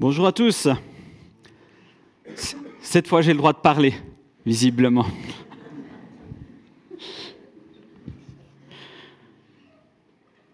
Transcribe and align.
Bonjour 0.00 0.28
à 0.28 0.32
tous. 0.32 0.68
Cette 2.80 3.08
fois, 3.08 3.20
j'ai 3.20 3.32
le 3.32 3.38
droit 3.38 3.52
de 3.52 3.58
parler, 3.58 3.94
visiblement. 4.46 5.04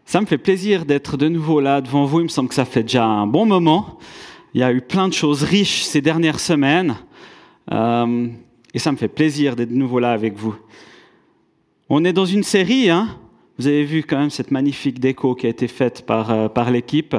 Ça 0.07 0.23
me 0.23 0.25
fait 0.25 0.39
plaisir 0.39 0.87
d'être 0.87 1.19
de 1.19 1.29
nouveau 1.29 1.61
là 1.61 1.83
devant 1.83 2.07
vous. 2.07 2.21
Il 2.21 2.23
me 2.23 2.29
semble 2.29 2.49
que 2.49 2.55
ça 2.55 2.65
fait 2.65 2.85
déjà 2.85 3.05
un 3.05 3.27
bon 3.27 3.45
moment. 3.45 3.99
Il 4.55 4.63
y 4.63 4.65
a 4.65 4.73
eu 4.73 4.81
plein 4.81 5.09
de 5.09 5.13
choses 5.13 5.43
riches 5.43 5.83
ces 5.83 6.01
dernières 6.01 6.41
semaines. 6.41 6.97
Euh, 7.71 8.29
et 8.73 8.79
ça 8.79 8.93
me 8.93 8.97
fait 8.97 9.09
plaisir 9.09 9.57
d'être 9.57 9.69
de 9.69 9.77
nouveau 9.77 9.99
là 9.99 10.13
avec 10.13 10.39
vous. 10.39 10.57
On 11.91 12.03
est 12.07 12.15
dans 12.15 12.25
une 12.25 12.45
série, 12.45 12.89
hein 12.89 13.19
vous 13.59 13.67
avez 13.67 13.85
vu 13.85 14.05
quand 14.05 14.19
même 14.19 14.31
cette 14.31 14.51
magnifique 14.51 14.99
déco 14.99 15.35
qui 15.35 15.45
a 15.45 15.51
été 15.51 15.69
faite 15.69 16.07
par, 16.07 16.31
euh, 16.31 16.49
par 16.49 16.71
l'équipe. 16.71 17.15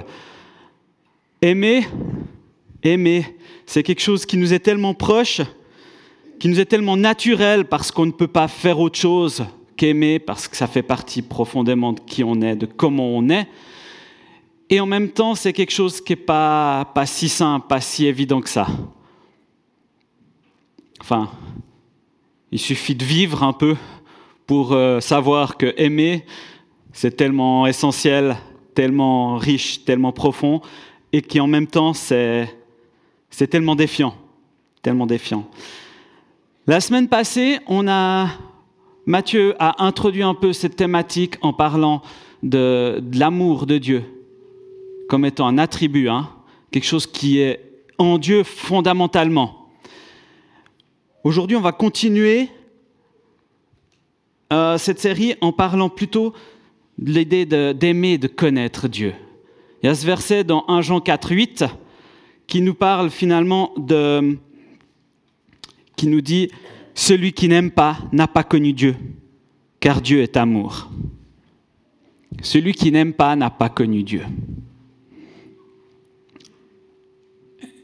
Aimer, 1.41 1.85
aimer, 2.86 3.25
c'est 3.66 3.84
quelque 3.84 4.02
chose 4.02 4.25
qui 4.25 4.38
nous 4.38 4.53
est 4.53 4.59
tellement 4.59 4.94
proche, 4.94 5.41
qui 6.39 6.48
nous 6.48 6.59
est 6.59 6.66
tellement 6.66 6.98
naturel 6.98 7.66
parce 7.66 7.91
qu'on 7.91 8.05
ne 8.05 8.11
peut 8.11 8.27
pas 8.27 8.48
faire 8.48 8.80
autre 8.80 8.98
chose 8.98 9.45
qu'aimer, 9.77 10.20
parce 10.20 10.48
que 10.48 10.55
ça 10.55 10.67
fait 10.67 10.84
partie 10.84 11.21
profondément 11.21 11.94
de 11.94 11.99
qui 11.99 12.23
on 12.23 12.41
est, 12.41 12.55
de 12.55 12.66
comment 12.66 13.09
on 13.09 13.30
est. 13.30 13.48
Et 14.70 14.80
en 14.80 14.85
même 14.85 15.09
temps, 15.09 15.35
c'est 15.35 15.53
quelque 15.53 15.71
chose 15.71 16.02
qui 16.02 16.13
n'est 16.13 16.17
pas, 16.17 16.91
pas 16.95 17.05
si 17.05 17.30
simple, 17.30 17.67
pas 17.67 17.81
si 17.81 18.05
évident 18.05 18.41
que 18.41 18.49
ça. 18.49 18.67
Enfin, 21.02 21.30
il 22.52 22.59
suffit 22.59 22.95
de 22.95 23.03
vivre 23.03 23.44
un 23.44 23.53
peu 23.53 23.75
pour 24.47 24.73
euh, 24.73 24.99
savoir 25.02 25.58
que 25.58 25.73
aimer, 25.77 26.25
c'est 26.94 27.16
tellement 27.16 27.67
essentiel, 27.67 28.38
tellement 28.73 29.38
riche, 29.38 29.83
tellement 29.83 30.11
profond, 30.11 30.61
et 31.11 31.22
qui 31.22 31.39
en 31.39 31.47
même 31.47 31.67
temps, 31.67 31.94
c'est, 31.94 32.55
c'est 33.35 33.48
tellement 33.48 33.75
défiant, 33.75 34.16
tellement 34.81 35.05
défiant. 35.05 35.45
La 36.67 36.80
semaine 36.80 37.09
passée, 37.09 37.59
on 37.67 37.86
a, 37.86 38.30
Matthieu 39.05 39.55
a 39.59 39.83
introduit 39.83 40.23
un 40.23 40.33
peu 40.33 40.53
cette 40.53 40.78
thématique 40.78 41.36
en 41.41 41.52
parlant 41.52 42.02
de, 42.44 43.03
l'amour 43.11 43.66
de 43.66 43.78
Dieu 43.78 44.03
comme 45.09 45.25
étant 45.25 45.47
un 45.47 45.58
attribut, 45.58 46.08
hein, 46.08 46.30
quelque 46.72 46.86
chose 46.86 47.06
qui 47.06 47.39
est 47.39 47.59
en 47.97 48.17
Dieu 48.19 48.44
fondamentalement. 48.44 49.67
Aujourd'hui, 51.25 51.58
on 51.58 51.61
va 51.61 51.73
continuer 51.73 52.47
euh, 54.53 54.78
cette 54.78 55.02
série 55.02 55.36
en 55.41 55.52
parlant 55.52 55.89
plutôt 55.89 56.33
de 57.00 57.11
l'idée 57.11 57.45
d'aimer, 57.45 58.17
de 58.17 58.28
connaître 58.28 58.88
Dieu. 58.88 59.13
Il 59.83 59.88
y 59.88 59.89
a 59.89 59.94
ce 59.94 60.06
verset 60.06 60.45
dans 60.45 60.63
1 60.69 60.81
Jean 60.81 61.02
4, 61.02 61.31
8 61.31 61.66
qui 62.47 62.61
nous 62.61 62.73
parle 62.73 63.09
finalement 63.09 63.73
de... 63.77 64.38
qui 65.95 66.07
nous 66.07 66.21
dit 66.21 66.49
Celui 66.93 67.33
qui 67.33 67.47
n'aime 67.47 67.71
pas 67.71 67.99
n'a 68.11 68.27
pas 68.27 68.43
connu 68.43 68.73
Dieu, 68.73 68.95
car 69.79 70.01
Dieu 70.01 70.21
est 70.21 70.38
amour. 70.38 70.89
Celui 72.41 72.73
qui 72.73 72.91
n'aime 72.91 73.13
pas 73.13 73.35
n'a 73.35 73.49
pas 73.49 73.69
connu 73.69 74.03
Dieu. 74.03 74.23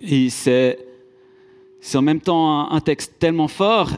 Et 0.02 0.30
c'est, 0.30 0.78
en 1.94 2.02
même 2.02 2.22
temps 2.22 2.72
un, 2.72 2.76
un 2.76 2.82
texte 2.82 3.20
tellement 3.20 3.48
fort 3.48 3.92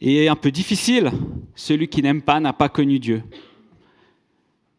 et 0.00 0.28
un 0.28 0.36
peu 0.36 0.50
difficile. 0.50 1.10
Celui 1.54 1.88
qui 1.88 2.02
n'aime 2.02 2.22
pas 2.22 2.38
n'a 2.38 2.52
pas 2.52 2.68
connu 2.68 2.98
Dieu. 2.98 3.22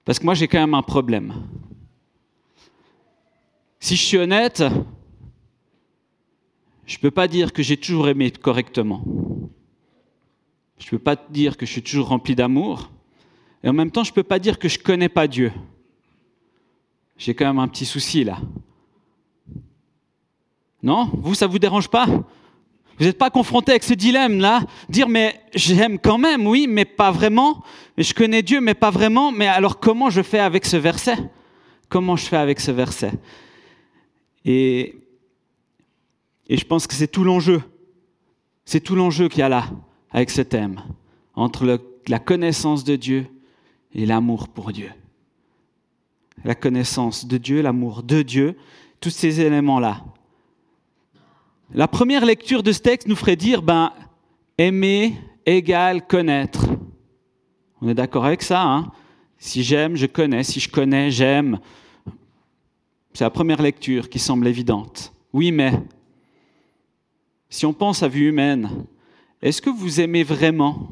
Parce 0.06 0.20
que 0.20 0.26
moi, 0.26 0.36
j'ai 0.36 0.48
quand 0.48 0.60
même 0.60 0.74
un 0.74 0.84
problème. 0.84 1.34
Si 3.80 3.96
je 3.96 4.04
suis 4.04 4.18
honnête, 4.18 4.64
je 6.86 6.96
ne 6.96 7.02
peux 7.02 7.12
pas 7.12 7.28
dire 7.28 7.54
que 7.54 7.62
j'ai 7.62 7.78
toujours 7.78 8.08
aimé 8.08 8.32
correctement. 8.32 9.04
Je 10.80 10.86
ne 10.86 10.90
peux 10.92 11.00
pas 11.00 11.16
dire 11.16 11.58
que 11.58 11.66
je 11.66 11.72
suis 11.72 11.84
toujours 11.84 12.08
rempli 12.08 12.36
d'amour. 12.36 12.90
Et 13.64 13.70
en 13.70 13.74
même 13.74 13.92
temps, 13.92 14.04
je 14.04 14.12
ne 14.12 14.16
peux 14.16 14.24
pas 14.24 14.40
dire 14.40 14.60
que 14.60 14.70
je 14.70 14.80
ne 14.80 14.84
connais 14.84 15.10
pas 15.10 15.28
Dieu. 15.28 15.52
J'ai 17.18 17.34
quand 17.34 17.46
même 17.46 17.60
un 17.60 17.68
petit 17.68 17.86
souci 17.86 18.24
là. 18.24 18.40
Non? 20.84 21.10
Vous, 21.14 21.34
ça 21.34 21.48
ne 21.48 21.52
vous 21.52 21.60
dérange 21.60 21.90
pas? 21.90 22.06
Vous 22.06 23.06
n'êtes 23.06 23.18
pas 23.18 23.30
confronté 23.30 23.72
avec 23.72 23.84
ce 23.84 23.94
dilemme-là, 23.94 24.62
dire 24.90 25.08
mais 25.08 25.40
j'aime 25.54 26.00
quand 26.00 26.18
même, 26.18 26.48
oui, 26.48 26.66
mais 26.68 26.86
pas 26.86 27.12
vraiment. 27.12 27.64
Mais 27.96 28.04
je 28.04 28.14
connais 28.14 28.42
Dieu, 28.42 28.60
mais 28.60 28.74
pas 28.74 28.90
vraiment. 28.90 29.32
Mais 29.32 29.48
alors 29.48 29.80
comment 29.80 30.10
je 30.10 30.22
fais 30.22 30.40
avec 30.40 30.66
ce 30.66 30.78
verset? 30.78 31.18
Comment 31.90 32.16
je 32.16 32.26
fais 32.26 32.38
avec 32.38 32.60
ce 32.60 32.72
verset? 32.72 33.12
Et, 34.48 34.96
je 36.50 36.64
pense 36.64 36.88
que 36.88 36.94
c'est 36.94 37.10
tout 37.10 37.26
l'enjeu. 37.26 37.62
C'est 38.64 38.80
tout 38.80 38.96
l'enjeu 38.96 39.28
qu'il 39.28 39.40
y 39.40 39.44
a 39.44 39.50
là 39.50 39.70
avec 40.10 40.30
ce 40.32 40.42
thème, 40.42 40.82
entre 41.36 41.80
la 42.08 42.20
connaissance 42.20 42.86
de 42.86 42.96
Dieu 42.96 43.28
et 43.94 44.06
l'amour 44.06 44.48
pour 44.48 44.72
Dieu. 44.72 44.90
La 46.46 46.56
connaissance 46.56 47.28
de 47.28 47.38
Dieu, 47.38 47.62
l'amour 47.62 48.04
de 48.04 48.22
Dieu, 48.22 48.56
tous 49.02 49.10
ces 49.10 49.42
éléments-là. 49.42 50.06
La 51.74 51.90
première 51.90 52.26
lecture 52.26 52.64
de 52.64 52.72
ce 52.72 52.80
texte 52.80 53.08
nous 53.08 53.18
ferait 53.18 53.36
dire, 53.36 53.62
ben, 53.62 53.92
aimer 54.58 55.16
égale 55.46 56.08
connaître. 56.08 56.66
On 57.82 57.90
est 57.90 57.94
d'accord 57.94 58.26
avec 58.26 58.42
ça, 58.42 58.64
hein? 58.64 58.92
Si 59.38 59.64
j'aime, 59.64 59.96
je 59.96 60.06
connais. 60.06 60.44
Si 60.44 60.60
je 60.60 60.70
connais, 60.70 61.12
j'aime. 61.12 61.60
C'est 63.18 63.24
la 63.24 63.32
première 63.32 63.64
lecture 63.64 64.12
qui 64.12 64.20
semble 64.20 64.48
évidente. 64.48 65.12
Oui, 65.34 65.52
mais 65.52 65.72
si 67.50 67.66
on 67.66 67.74
pense 67.74 68.04
à 68.04 68.08
vue 68.08 68.30
humaine, 68.30 68.86
est-ce 69.42 69.60
que 69.60 69.72
vous 69.72 70.00
aimez 70.00 70.22
vraiment 70.22 70.88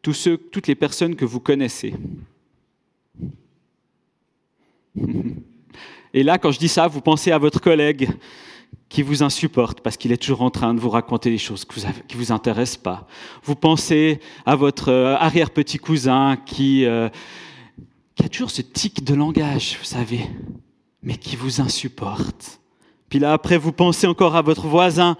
tous 0.00 0.12
ceux, 0.12 0.36
toutes 0.38 0.68
les 0.68 0.76
personnes 0.76 1.16
que 1.16 1.24
vous 1.24 1.40
connaissez? 1.40 1.92
Et 6.14 6.22
là, 6.22 6.38
quand 6.38 6.52
je 6.52 6.60
dis 6.60 6.68
ça, 6.68 6.86
vous 6.86 7.00
pensez 7.00 7.32
à 7.32 7.38
votre 7.38 7.60
collègue 7.60 8.08
qui 8.88 9.02
vous 9.02 9.24
insupporte 9.24 9.80
parce 9.80 9.96
qu'il 9.96 10.12
est 10.12 10.22
toujours 10.22 10.42
en 10.42 10.50
train 10.50 10.74
de 10.74 10.78
vous 10.78 10.90
raconter 10.90 11.28
des 11.28 11.38
choses 11.38 11.64
qui 11.64 11.80
ne 11.80 12.16
vous, 12.16 12.30
intéressent 12.30 12.84
pas. 12.84 13.08
Vous 13.42 13.56
pensez 13.56 14.20
à 14.46 14.54
votre 14.54 14.92
euh, 14.92 15.16
arrière-petit 15.16 15.78
cousin 15.78 16.36
qui, 16.46 16.84
euh, 16.84 17.08
qui 18.14 18.24
a 18.24 18.28
toujours 18.28 18.52
ce 18.52 18.62
tic 18.62 19.02
de 19.02 19.14
langage, 19.14 19.76
vous 19.80 19.84
savez, 19.86 20.20
mais 21.04 21.16
qui 21.16 21.36
vous 21.36 21.60
insupporte. 21.60 22.60
Puis 23.08 23.18
là, 23.20 23.32
après, 23.32 23.58
vous 23.58 23.70
pensez 23.72 24.06
encore 24.08 24.34
à 24.34 24.42
votre 24.42 24.66
voisin 24.66 25.16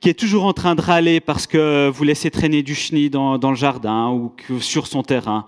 qui 0.00 0.08
est 0.08 0.18
toujours 0.18 0.44
en 0.44 0.52
train 0.52 0.74
de 0.74 0.80
râler 0.80 1.20
parce 1.20 1.46
que 1.46 1.88
vous 1.88 2.04
laissez 2.04 2.30
traîner 2.30 2.62
du 2.62 2.74
chenille 2.74 3.10
dans, 3.10 3.38
dans 3.38 3.50
le 3.50 3.56
jardin 3.56 4.10
ou 4.10 4.32
sur 4.60 4.86
son 4.86 5.02
terrain. 5.02 5.46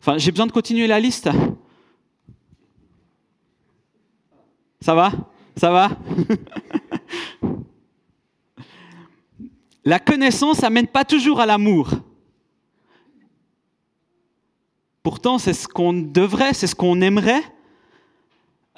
Enfin, 0.00 0.18
j'ai 0.18 0.30
besoin 0.30 0.46
de 0.46 0.52
continuer 0.52 0.86
la 0.86 1.00
liste. 1.00 1.28
Ça 4.80 4.94
va? 4.94 5.12
Ça 5.56 5.70
va? 5.70 5.90
La 9.84 9.98
connaissance 9.98 10.62
n'amène 10.62 10.86
pas 10.86 11.04
toujours 11.04 11.40
à 11.40 11.46
l'amour. 11.46 11.90
Pourtant, 15.02 15.38
c'est 15.38 15.54
ce 15.54 15.66
qu'on 15.66 15.92
devrait, 15.92 16.54
c'est 16.54 16.68
ce 16.68 16.76
qu'on 16.76 17.00
aimerait. 17.00 17.42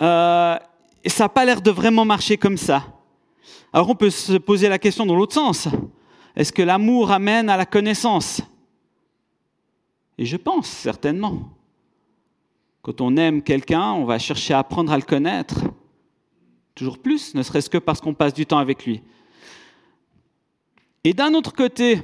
Euh, 0.02 0.56
ça 1.06 1.24
n'a 1.24 1.28
pas 1.28 1.44
l'air 1.44 1.60
de 1.60 1.70
vraiment 1.70 2.04
marcher 2.04 2.36
comme 2.36 2.56
ça. 2.56 2.84
Alors 3.72 3.90
on 3.90 3.94
peut 3.94 4.10
se 4.10 4.34
poser 4.34 4.68
la 4.68 4.78
question 4.78 5.06
dans 5.06 5.14
l'autre 5.14 5.34
sens. 5.34 5.68
Est-ce 6.36 6.52
que 6.52 6.62
l'amour 6.62 7.10
amène 7.10 7.48
à 7.48 7.56
la 7.56 7.66
connaissance? 7.66 8.40
Et 10.18 10.24
je 10.24 10.36
pense 10.36 10.68
certainement. 10.68 11.50
Quand 12.82 13.00
on 13.00 13.16
aime 13.16 13.42
quelqu'un, 13.42 13.92
on 13.92 14.04
va 14.04 14.18
chercher 14.18 14.54
à 14.54 14.58
apprendre 14.58 14.92
à 14.92 14.96
le 14.96 15.02
connaître. 15.02 15.56
Toujours 16.74 16.98
plus, 16.98 17.34
ne 17.34 17.42
serait-ce 17.42 17.70
que 17.70 17.78
parce 17.78 18.00
qu'on 18.00 18.14
passe 18.14 18.34
du 18.34 18.46
temps 18.46 18.58
avec 18.58 18.84
lui. 18.84 19.02
Et 21.04 21.12
d'un 21.12 21.34
autre 21.34 21.52
côté, 21.52 22.02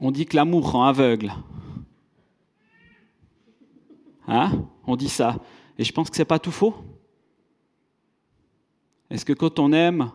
on 0.00 0.10
dit 0.10 0.26
que 0.26 0.36
l'amour 0.36 0.70
rend 0.70 0.84
aveugle. 0.84 1.32
Hein? 4.28 4.64
On 4.86 4.94
dit 4.94 5.08
ça. 5.08 5.40
Et 5.78 5.84
je 5.84 5.92
pense 5.92 6.08
que 6.10 6.16
ce 6.16 6.22
n'est 6.22 6.26
pas 6.26 6.38
tout 6.38 6.52
faux. 6.52 6.74
Est-ce 9.10 9.24
que 9.24 9.32
quand 9.32 9.58
on 9.58 9.72
aime, 9.72 10.10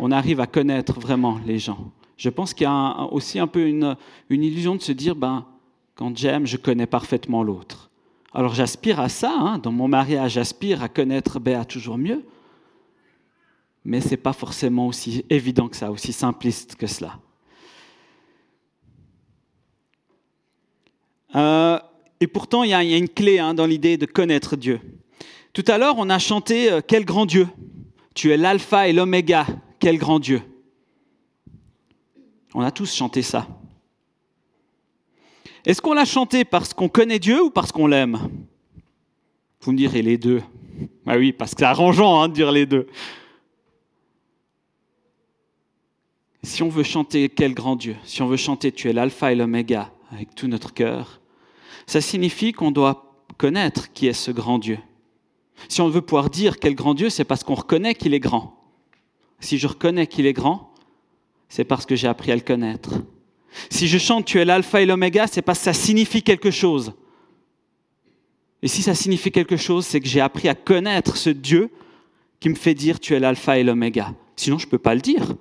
on 0.00 0.10
arrive 0.10 0.40
à 0.40 0.48
connaître 0.48 0.98
vraiment 0.98 1.38
les 1.46 1.60
gens? 1.60 1.92
Je 2.16 2.30
pense 2.30 2.54
qu'il 2.54 2.64
y 2.64 2.68
a 2.68 3.06
aussi 3.12 3.38
un 3.38 3.46
peu 3.46 3.66
une, 3.66 3.96
illusion 4.30 4.74
de 4.74 4.82
se 4.82 4.92
dire, 4.92 5.14
ben, 5.14 5.46
quand 5.94 6.16
j'aime, 6.16 6.46
je 6.46 6.56
connais 6.56 6.86
parfaitement 6.86 7.44
l'autre. 7.44 7.90
Alors 8.32 8.54
j'aspire 8.54 8.98
à 8.98 9.08
ça, 9.08 9.32
hein. 9.32 9.58
dans 9.58 9.70
mon 9.70 9.86
mariage, 9.86 10.32
j'aspire 10.32 10.82
à 10.82 10.88
connaître 10.88 11.38
Béa 11.38 11.64
toujours 11.64 11.98
mieux 11.98 12.24
mais 13.84 14.00
ce 14.00 14.10
n'est 14.10 14.16
pas 14.16 14.32
forcément 14.32 14.86
aussi 14.88 15.24
évident 15.28 15.68
que 15.68 15.76
ça, 15.76 15.90
aussi 15.90 16.12
simpliste 16.12 16.76
que 16.76 16.86
cela. 16.86 17.18
Euh, 21.34 21.78
et 22.20 22.26
pourtant, 22.26 22.62
il 22.62 22.70
y, 22.70 22.74
a 22.74 22.82
une 22.82 23.08
clé 23.08 23.38
hein, 23.38 23.54
dans 23.54 23.66
l'idée 23.66 23.96
de 23.96 24.06
connaître 24.06 24.56
Dieu. 24.56 24.80
Tout 25.52 25.64
à 25.68 25.78
l'heure, 25.78 25.96
on 25.98 26.08
a 26.10 26.18
chanté 26.18 26.70
euh, 26.70 26.80
Quel 26.86 27.04
grand 27.04 27.26
Dieu 27.26 27.48
Tu 28.14 28.30
es 28.30 28.36
l'alpha 28.36 28.88
et 28.88 28.92
l'oméga, 28.92 29.46
quel 29.78 29.98
grand 29.98 30.18
Dieu 30.18 30.42
On 32.54 32.60
a 32.60 32.70
tous 32.70 32.94
chanté 32.94 33.22
ça. 33.22 33.46
Est-ce 35.64 35.80
qu'on 35.80 35.94
l'a 35.94 36.04
chanté 36.04 36.44
parce 36.44 36.74
qu'on 36.74 36.88
connaît 36.88 37.18
Dieu 37.18 37.42
ou 37.42 37.50
parce 37.50 37.72
qu'on 37.72 37.86
l'aime? 37.86 38.28
Vous 39.62 39.72
me 39.72 39.76
direz 39.76 40.02
les 40.02 40.18
deux. 40.18 40.42
Ah 41.06 41.16
oui, 41.16 41.32
parce 41.32 41.52
que 41.54 41.60
c'est 41.60 41.64
arrangeant 41.64 42.20
hein, 42.20 42.28
de 42.28 42.34
dire 42.34 42.52
les 42.52 42.66
deux. 42.66 42.86
Si 46.42 46.62
on 46.62 46.68
veut 46.68 46.82
chanter 46.82 47.30
quel 47.30 47.54
grand 47.54 47.76
Dieu, 47.76 47.96
si 48.04 48.20
on 48.20 48.26
veut 48.26 48.36
chanter 48.36 48.72
tu 48.72 48.90
es 48.90 48.92
l'alpha 48.92 49.32
et 49.32 49.34
l'oméga 49.34 49.90
avec 50.10 50.34
tout 50.34 50.46
notre 50.48 50.74
cœur, 50.74 51.22
ça 51.86 52.00
signifie 52.00 52.52
qu'on 52.52 52.70
doit 52.70 53.24
connaître 53.36 53.92
qui 53.92 54.06
est 54.06 54.12
ce 54.12 54.30
grand 54.30 54.58
Dieu. 54.58 54.78
Si 55.68 55.80
on 55.80 55.88
veut 55.88 56.00
pouvoir 56.00 56.30
dire 56.30 56.58
quel 56.58 56.74
grand 56.74 56.94
Dieu, 56.94 57.10
c'est 57.10 57.24
parce 57.24 57.44
qu'on 57.44 57.54
reconnaît 57.54 57.94
qu'il 57.94 58.14
est 58.14 58.20
grand. 58.20 58.60
Si 59.40 59.58
je 59.58 59.66
reconnais 59.66 60.06
qu'il 60.06 60.26
est 60.26 60.32
grand, 60.32 60.72
c'est 61.48 61.64
parce 61.64 61.86
que 61.86 61.96
j'ai 61.96 62.08
appris 62.08 62.32
à 62.32 62.34
le 62.34 62.40
connaître. 62.40 62.94
Si 63.70 63.86
je 63.86 63.98
chante 63.98 64.24
tu 64.24 64.40
es 64.40 64.44
l'alpha 64.44 64.80
et 64.80 64.86
l'oméga, 64.86 65.26
c'est 65.26 65.42
parce 65.42 65.58
que 65.58 65.64
ça 65.66 65.72
signifie 65.72 66.22
quelque 66.22 66.50
chose. 66.50 66.92
Et 68.62 68.68
si 68.68 68.82
ça 68.82 68.94
signifie 68.94 69.30
quelque 69.30 69.56
chose, 69.56 69.84
c'est 69.86 70.00
que 70.00 70.08
j'ai 70.08 70.20
appris 70.20 70.48
à 70.48 70.54
connaître 70.54 71.16
ce 71.16 71.30
Dieu 71.30 71.70
qui 72.40 72.48
me 72.48 72.54
fait 72.54 72.74
dire 72.74 72.98
tu 72.98 73.14
es 73.14 73.20
l'alpha 73.20 73.58
et 73.58 73.64
l'oméga. 73.64 74.14
Sinon, 74.36 74.58
je 74.58 74.66
ne 74.66 74.70
peux 74.70 74.78
pas 74.78 74.94
le 74.94 75.00
dire. 75.00 75.34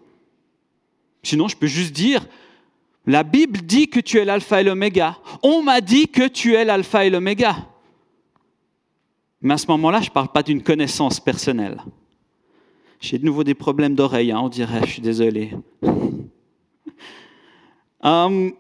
Sinon, 1.23 1.47
je 1.47 1.55
peux 1.55 1.67
juste 1.67 1.93
dire, 1.93 2.27
la 3.05 3.23
Bible 3.23 3.61
dit 3.61 3.89
que 3.89 3.99
tu 3.99 4.17
es 4.17 4.25
l'alpha 4.25 4.61
et 4.61 4.63
l'oméga. 4.63 5.17
On 5.41 5.61
m'a 5.61 5.81
dit 5.81 6.07
que 6.07 6.27
tu 6.27 6.55
es 6.55 6.63
l'alpha 6.63 7.05
et 7.05 7.09
l'oméga. 7.09 7.55
Mais 9.41 9.55
à 9.55 9.57
ce 9.57 9.67
moment-là, 9.67 9.99
je 9.99 10.09
ne 10.09 10.13
parle 10.13 10.29
pas 10.29 10.41
d'une 10.41 10.63
connaissance 10.63 11.19
personnelle. 11.19 11.81
J'ai 13.01 13.17
de 13.17 13.25
nouveau 13.25 13.43
des 13.43 13.55
problèmes 13.55 13.95
d'oreille, 13.95 14.31
hein, 14.31 14.39
on 14.41 14.47
dirait, 14.47 14.81
je 14.85 14.91
suis 14.91 15.01
désolé. 15.01 15.51
Hum, 18.05 18.51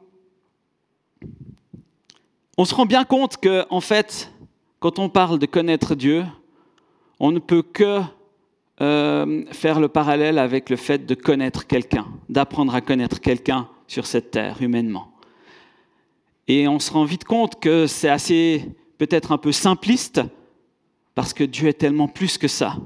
on 2.57 2.63
se 2.63 2.73
rend 2.73 2.85
bien 2.85 3.03
compte 3.03 3.35
que, 3.35 3.65
en 3.69 3.81
fait, 3.81 4.31
quand 4.79 4.99
on 4.99 5.09
parle 5.09 5.37
de 5.37 5.45
connaître 5.45 5.95
Dieu, 5.95 6.23
on 7.19 7.33
ne 7.33 7.39
peut 7.39 7.61
que 7.61 7.99
euh, 8.79 9.43
faire 9.51 9.81
le 9.81 9.89
parallèle 9.89 10.39
avec 10.39 10.69
le 10.69 10.77
fait 10.77 11.05
de 11.05 11.13
connaître 11.13 11.67
quelqu'un, 11.67 12.05
d'apprendre 12.29 12.73
à 12.73 12.79
connaître 12.79 13.19
quelqu'un 13.19 13.67
sur 13.87 14.05
cette 14.05 14.31
terre 14.31 14.61
humainement. 14.61 15.11
Et 16.47 16.67
on 16.67 16.79
se 16.79 16.91
rend 16.91 17.05
vite 17.05 17.23
compte 17.23 17.59
que 17.59 17.87
c'est 17.87 18.09
assez 18.09 18.65
peut-être 18.97 19.31
un 19.31 19.37
peu 19.37 19.51
simpliste 19.51 20.21
parce 21.15 21.33
que 21.33 21.43
Dieu 21.43 21.67
est 21.67 21.73
tellement 21.73 22.07
plus 22.07 22.37
que 22.37 22.47
ça. 22.47 22.77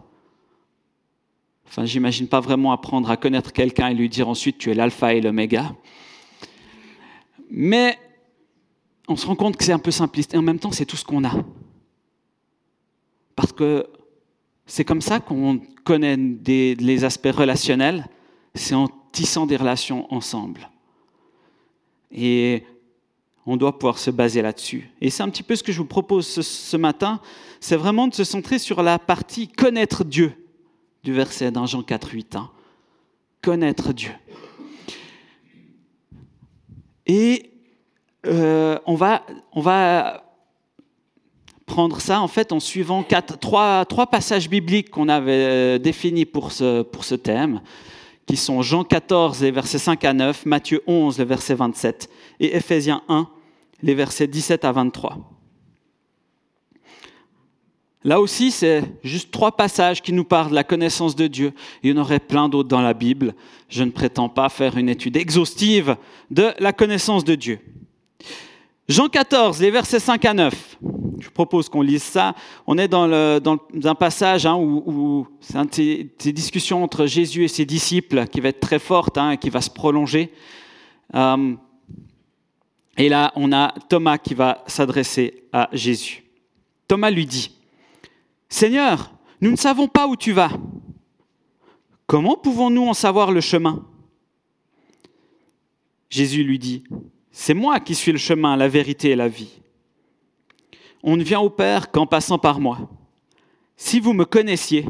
Enfin, 1.68 1.86
j'imagine 1.86 2.28
pas 2.28 2.40
vraiment 2.40 2.72
apprendre 2.72 3.10
à 3.10 3.18
connaître 3.18 3.52
quelqu'un 3.52 3.90
et 3.90 3.94
lui 3.94 4.10
dire 4.10 4.30
ensuite 4.30 4.58
tu 4.58 4.72
es 4.72 4.74
l'alpha 4.74 5.14
et 5.14 5.22
l'oméga. 5.22 5.76
Mais 7.50 7.98
on 9.08 9.16
se 9.16 9.26
rend 9.26 9.36
compte 9.36 9.58
que 9.58 9.64
c'est 9.64 9.74
un 9.74 9.80
peu 9.80 9.92
simpliste 9.92 10.34
et 10.34 10.38
en 10.38 10.42
même 10.42 10.60
temps 10.60 10.72
c'est 10.72 10.86
tout 10.86 10.98
ce 10.98 11.06
qu'on 11.06 11.24
a. 11.24 11.34
Parce 13.36 13.52
que 13.52 13.88
c'est 14.66 14.84
comme 14.86 15.02
ça 15.02 15.20
qu'on 15.20 15.62
connaît 15.84 16.18
les 16.18 17.04
aspects 17.06 17.32
relationnels, 17.34 18.08
c'est 18.54 18.76
en 18.76 18.90
tissant 19.12 19.46
des 19.46 19.56
relations 19.56 20.12
ensemble. 20.14 20.70
Et 22.12 22.64
on 23.46 23.58
doit 23.58 23.80
pouvoir 23.80 23.98
se 23.98 24.12
baser 24.12 24.42
là-dessus. 24.42 24.92
Et 25.00 25.10
c'est 25.10 25.24
un 25.24 25.30
petit 25.30 25.44
peu 25.44 25.56
ce 25.56 25.64
que 25.64 25.72
je 25.72 25.78
vous 25.78 25.86
propose 25.86 26.28
ce, 26.28 26.78
matin, 26.78 27.22
c'est 27.62 27.78
vraiment 27.78 28.08
de 28.08 28.14
se 28.14 28.26
centrer 28.26 28.60
sur 28.60 28.84
la 28.84 29.00
partie 29.00 29.48
connaître 29.48 30.04
Dieu 30.04 30.34
du 31.04 31.14
verset 31.14 31.52
dans 31.52 31.66
Jean 31.66 31.82
4, 31.82 32.12
8. 32.12 32.36
Hein. 32.36 32.50
Connaître 33.42 33.94
Dieu. 33.94 34.12
Et 37.06 37.52
euh, 38.26 38.78
on, 38.86 38.96
va, 38.96 39.26
on 39.54 39.62
va 39.62 40.24
prendre 41.66 42.02
ça 42.02 42.22
en 42.22 42.28
fait 42.28 42.52
en 42.52 42.60
suivant 42.60 43.06
trois, 43.40 43.86
trois, 43.86 44.08
passages 44.08 44.50
bibliques 44.50 44.90
qu'on 44.90 45.08
avait 45.08 45.32
euh, 45.32 45.78
définis 45.78 46.26
pour 46.26 46.52
ce, 46.52 46.82
pour 46.82 47.06
ce 47.06 47.16
thème, 47.16 47.62
qui 48.28 48.36
sont 48.38 48.62
Jean 48.62 48.84
14, 48.84 49.42
les 49.42 49.52
versets 49.52 49.80
5 49.80 50.04
à 50.04 50.14
9, 50.14 50.46
Matthieu 50.46 50.84
11, 50.86 51.18
le 51.18 51.26
verset 51.26 51.56
27, 51.56 52.10
et 52.42 52.56
Éphésiens 52.56 53.02
1, 53.08 53.28
les 53.82 53.96
versets 53.96 54.28
17 54.28 54.66
à 54.66 54.72
23. 54.74 55.18
Là 58.04 58.22
aussi, 58.22 58.52
c'est 58.52 58.84
juste 59.04 59.32
trois 59.32 59.54
passages 59.54 60.02
qui 60.02 60.14
nous 60.14 60.24
parlent 60.24 60.52
de 60.52 60.56
la 60.56 60.64
connaissance 60.64 61.16
de 61.16 61.28
Dieu. 61.28 61.54
Il 61.84 61.90
y 61.90 61.94
en 61.94 62.02
aurait 62.02 62.20
plein 62.20 62.48
d'autres 62.48 62.70
dans 62.70 62.82
la 62.82 62.94
Bible. 62.94 63.34
Je 63.70 63.84
ne 63.84 63.92
prétends 63.92 64.30
pas 64.30 64.50
faire 64.50 64.78
une 64.78 64.88
étude 64.88 65.18
exhaustive 65.18 65.98
de 66.30 66.54
la 66.60 66.74
connaissance 66.74 67.24
de 67.24 67.36
Dieu. 67.36 67.60
Jean 68.88 69.10
14, 69.10 69.62
les 69.62 69.72
versets 69.72 70.00
5 70.00 70.24
à 70.26 70.34
9. 70.34 70.78
Propose 71.38 71.70
qu'on 71.70 71.84
lise 71.84 72.02
ça. 72.02 72.34
On 72.66 72.80
est 72.80 72.88
dans, 72.88 73.08
un 73.12 73.94
passage 73.96 74.48
hein, 74.48 74.56
où, 74.56 75.28
c'est 75.40 75.56
une 75.56 75.70
ces, 76.18 76.34
discussions 76.34 76.84
entre 76.84 77.06
Jésus 77.06 77.44
et 77.44 77.48
ses 77.48 77.64
disciples 77.64 78.26
qui 78.26 78.42
va 78.42 78.50
être 78.50 78.60
très 78.60 78.80
forte 78.80 79.20
hein, 79.20 79.30
et 79.30 79.38
qui 79.38 79.52
va 79.52 79.62
se 79.62 79.70
prolonger. 79.70 80.34
Euh, 81.14 81.54
et 82.98 83.08
là, 83.08 83.32
on 83.36 83.54
a 83.54 83.72
Thomas 83.88 84.18
qui 84.18 84.34
va 84.34 84.64
s'adresser 84.66 85.44
à 85.54 85.70
Jésus. 85.74 86.24
Thomas 86.88 87.12
lui 87.12 87.28
dit, 87.28 87.52
Seigneur, 88.50 89.12
nous 89.40 89.52
ne 89.52 89.58
savons 89.58 89.88
pas 89.88 90.08
où 90.08 90.16
tu 90.16 90.32
vas. 90.32 90.50
Comment 92.08 92.36
pouvons-nous 92.36 92.88
en 92.88 92.96
savoir 92.96 93.32
le 93.32 93.42
chemin? 93.42 93.86
Jésus 96.10 96.42
lui 96.42 96.58
dit, 96.58 96.84
c'est 97.30 97.54
moi 97.54 97.80
qui 97.80 97.94
suis 97.94 98.12
le 98.12 98.18
chemin, 98.18 98.58
la 98.58 98.68
vérité 98.68 99.12
et 99.12 99.16
la 99.16 99.28
vie. 99.28 99.62
On 101.10 101.16
ne 101.16 101.24
vient 101.24 101.40
au 101.40 101.50
Père 101.50 101.90
qu'en 101.90 102.06
passant 102.06 102.38
par 102.38 102.60
moi. 102.60 102.90
Si 103.78 104.02
vous 104.02 104.12
me 104.12 104.26
connaissiez, 104.26 104.86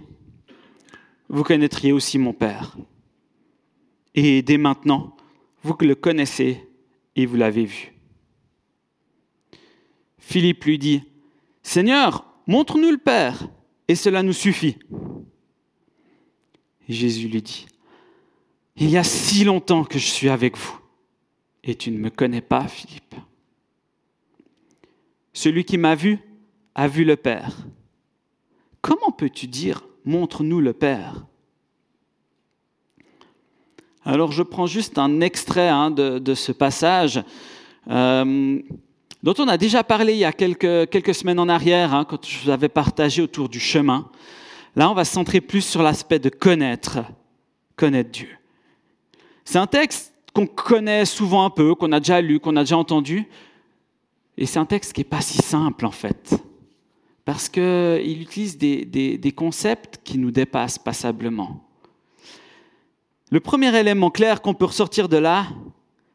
vous 1.29 1.43
connaîtriez 1.43 1.91
aussi 1.91 2.17
mon 2.17 2.33
Père. 2.33 2.75
Et 4.15 4.41
dès 4.41 4.57
maintenant, 4.57 5.15
vous 5.61 5.77
le 5.79 5.93
connaissez 5.93 6.67
et 7.15 7.27
vous 7.27 7.35
l'avez 7.35 7.65
vu. 7.65 7.93
Philippe 10.17 10.63
lui 10.63 10.79
dit, 10.79 11.03
Seigneur, 11.61 12.25
montre-nous 12.47 12.89
le 12.89 12.97
Père, 12.97 13.47
et 13.87 13.93
cela 13.93 14.23
nous 14.23 14.33
suffit. 14.33 14.79
Jésus 16.89 17.27
lui 17.27 17.43
dit, 17.43 17.67
Il 18.75 18.89
y 18.89 18.97
a 18.97 19.03
si 19.03 19.43
longtemps 19.43 19.83
que 19.83 19.99
je 19.99 20.07
suis 20.07 20.29
avec 20.29 20.57
vous 20.57 20.79
et 21.63 21.75
tu 21.75 21.91
ne 21.91 21.99
me 21.99 22.09
connais 22.09 22.41
pas, 22.41 22.67
Philippe. 22.67 23.13
Celui 25.37 25.65
qui 25.65 25.77
m'a 25.77 25.93
vu 25.93 26.17
a 26.73 26.87
vu 26.87 27.03
le 27.03 27.15
Père. 27.15 27.51
Comment 28.81 29.11
peux-tu 29.11 29.45
dire 29.45 29.83
montre-nous 30.03 30.59
le 30.59 30.73
Père? 30.73 31.27
Alors 34.03 34.31
je 34.31 34.41
prends 34.41 34.65
juste 34.65 34.97
un 34.97 35.21
extrait 35.21 35.69
hein, 35.69 35.91
de, 35.91 36.33
ce 36.33 36.51
passage 36.51 37.21
euh, 37.87 38.59
dont 39.21 39.35
on 39.37 39.47
a 39.47 39.57
déjà 39.57 39.83
parlé 39.83 40.13
il 40.13 40.17
y 40.17 40.25
a 40.25 40.33
quelques, 40.33 41.13
semaines 41.13 41.37
en 41.37 41.49
arrière, 41.49 41.93
hein, 41.93 42.03
quand 42.03 42.25
je 42.25 42.43
vous 42.43 42.49
avais 42.49 42.67
partagé 42.67 43.21
autour 43.21 43.47
du 43.47 43.59
chemin. 43.59 44.09
Là, 44.75 44.89
on 44.89 44.95
va 44.95 45.05
se 45.05 45.13
centrer 45.13 45.39
plus 45.39 45.61
sur 45.61 45.83
l'aspect 45.83 46.17
de 46.17 46.29
connaître, 46.29 46.97
connaître 47.75 48.09
Dieu. 48.09 48.29
C'est 49.45 49.59
un 49.59 49.67
texte 49.67 50.15
qu'on 50.33 50.47
connaît 50.47 51.05
souvent 51.05 51.45
un 51.45 51.51
peu, 51.51 51.75
qu'on 51.75 51.91
a 51.91 51.99
déjà 51.99 52.21
lu, 52.21 52.39
qu'on 52.39 52.55
a 52.55 52.61
déjà 52.61 52.77
entendu. 52.77 53.27
Et 54.37 54.45
c'est 54.45 54.59
un 54.59 54.65
texte 54.65 54.93
qui 54.93 55.01
n'est 55.01 55.05
pas 55.05 55.21
si 55.21 55.39
simple 55.39 55.85
en 55.85 55.91
fait, 55.91 56.35
parce 57.25 57.49
qu'il 57.49 58.21
utilise 58.21 58.57
des, 58.57 58.85
des, 58.85 59.31
concepts 59.31 59.99
qui 60.03 60.17
nous 60.17 60.31
dépassent 60.31 60.77
passablement. 60.77 61.63
Le 63.31 63.39
premier 63.39 63.75
élément 63.75 64.11
clair 64.11 64.41
qu'on 64.41 64.53
peut 64.53 64.65
ressortir 64.65 65.09
de 65.09 65.17
là, 65.17 65.47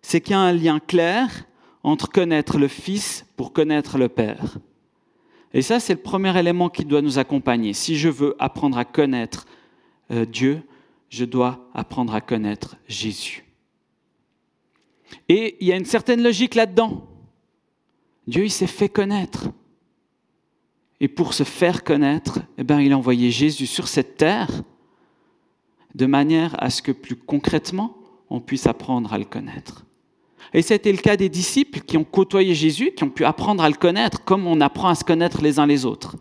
c'est 0.00 0.20
qu'il 0.20 0.32
y 0.32 0.36
a 0.36 0.40
un 0.40 0.52
lien 0.52 0.78
clair 0.78 1.46
entre 1.82 2.08
connaître 2.08 2.58
le 2.58 2.68
Fils 2.68 3.26
pour 3.36 3.52
connaître 3.52 3.98
le 3.98 4.08
Père. 4.08 4.58
Et 5.52 5.60
ça, 5.60 5.80
c'est 5.80 5.94
le 5.94 6.00
premier 6.00 6.36
élément 6.38 6.70
qui 6.70 6.84
doit 6.84 7.02
nous 7.02 7.18
accompagner. 7.18 7.74
Si 7.74 7.96
je 7.96 8.08
veux 8.08 8.34
apprendre 8.38 8.78
à 8.78 8.84
connaître 8.84 9.46
euh, 10.10 10.24
Dieu, 10.24 10.62
je 11.10 11.26
dois 11.26 11.68
apprendre 11.74 12.14
à 12.14 12.22
connaître 12.22 12.76
Jésus. 12.88 13.44
Et 15.28 15.58
il 15.60 15.66
y 15.66 15.72
a 15.72 15.76
une 15.76 15.84
certaine 15.84 16.22
logique 16.22 16.54
là-dedans. 16.54 17.06
Dieu, 18.26 18.44
il 18.44 18.50
s'est 18.50 18.66
fait 18.66 18.88
connaître. 18.88 19.48
Et 21.00 21.08
pour 21.08 21.34
se 21.34 21.42
faire 21.42 21.82
connaître, 21.82 22.40
eh 22.58 22.64
bien, 22.64 22.80
il 22.80 22.92
a 22.92 22.98
envoyé 22.98 23.30
Jésus 23.30 23.66
sur 23.66 23.88
cette 23.88 24.16
terre 24.16 24.62
de 25.94 26.06
manière 26.06 26.54
à 26.62 26.70
ce 26.70 26.80
que 26.80 26.92
plus 26.92 27.16
concrètement, 27.16 27.96
on 28.30 28.40
puisse 28.40 28.66
apprendre 28.66 29.12
à 29.12 29.18
le 29.18 29.24
connaître. 29.24 29.84
Et 30.54 30.62
c'était 30.62 30.92
le 30.92 30.98
cas 30.98 31.16
des 31.16 31.28
disciples 31.28 31.80
qui 31.80 31.96
ont 31.96 32.04
côtoyé 32.04 32.54
Jésus, 32.54 32.92
qui 32.92 33.04
ont 33.04 33.10
pu 33.10 33.24
apprendre 33.24 33.62
à 33.62 33.68
le 33.68 33.74
connaître 33.74 34.24
comme 34.24 34.46
on 34.46 34.60
apprend 34.60 34.88
à 34.88 34.94
se 34.94 35.04
connaître 35.04 35.42
les 35.42 35.58
uns 35.58 35.66
les 35.66 35.84
autres. 35.84 36.16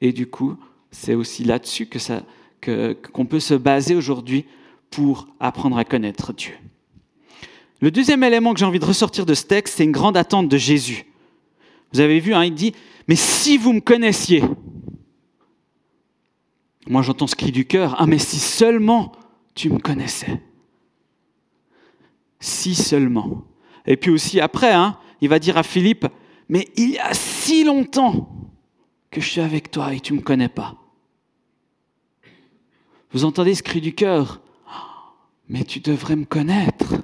Et 0.00 0.12
du 0.12 0.26
coup, 0.26 0.56
c'est 0.90 1.14
aussi 1.14 1.44
là-dessus 1.44 1.88
qu'on 1.88 3.26
peut 3.26 3.40
se 3.40 3.54
baser 3.54 3.94
aujourd'hui 3.94 4.44
pour 4.90 5.28
apprendre 5.40 5.78
à 5.78 5.84
connaître 5.84 6.32
Dieu. 6.32 6.54
Le 7.82 7.90
deuxième 7.90 8.22
élément 8.22 8.54
que 8.54 8.60
j'ai 8.60 8.64
envie 8.64 8.78
de 8.78 8.84
ressortir 8.84 9.26
de 9.26 9.34
ce 9.34 9.42
texte, 9.42 9.74
c'est 9.76 9.84
une 9.84 9.90
grande 9.90 10.16
attente 10.16 10.48
de 10.48 10.56
Jésus. 10.56 11.04
Vous 11.92 11.98
avez 11.98 12.20
vu, 12.20 12.32
hein, 12.32 12.44
il 12.44 12.54
dit, 12.54 12.74
mais 13.08 13.16
si 13.16 13.58
vous 13.58 13.72
me 13.72 13.80
connaissiez, 13.80 14.44
moi 16.86 17.02
j'entends 17.02 17.26
ce 17.26 17.34
cri 17.34 17.50
du 17.50 17.66
cœur, 17.66 17.96
ah 17.98 18.06
mais 18.06 18.18
si 18.20 18.38
seulement 18.38 19.10
tu 19.56 19.68
me 19.68 19.80
connaissais. 19.80 20.40
Si 22.38 22.76
seulement. 22.76 23.42
Et 23.84 23.96
puis 23.96 24.12
aussi 24.12 24.40
après, 24.40 24.72
hein, 24.72 24.96
il 25.20 25.28
va 25.28 25.40
dire 25.40 25.58
à 25.58 25.64
Philippe, 25.64 26.06
mais 26.48 26.68
il 26.76 26.90
y 26.90 26.98
a 27.00 27.12
si 27.14 27.64
longtemps 27.64 28.30
que 29.10 29.20
je 29.20 29.28
suis 29.28 29.40
avec 29.40 29.72
toi 29.72 29.92
et 29.92 29.98
tu 29.98 30.12
ne 30.12 30.18
me 30.18 30.22
connais 30.22 30.48
pas. 30.48 30.76
Vous 33.10 33.24
entendez 33.24 33.56
ce 33.56 33.64
cri 33.64 33.80
du 33.80 33.92
cœur 33.92 34.40
Mais 35.48 35.64
tu 35.64 35.80
devrais 35.80 36.14
me 36.14 36.24
connaître. 36.24 36.94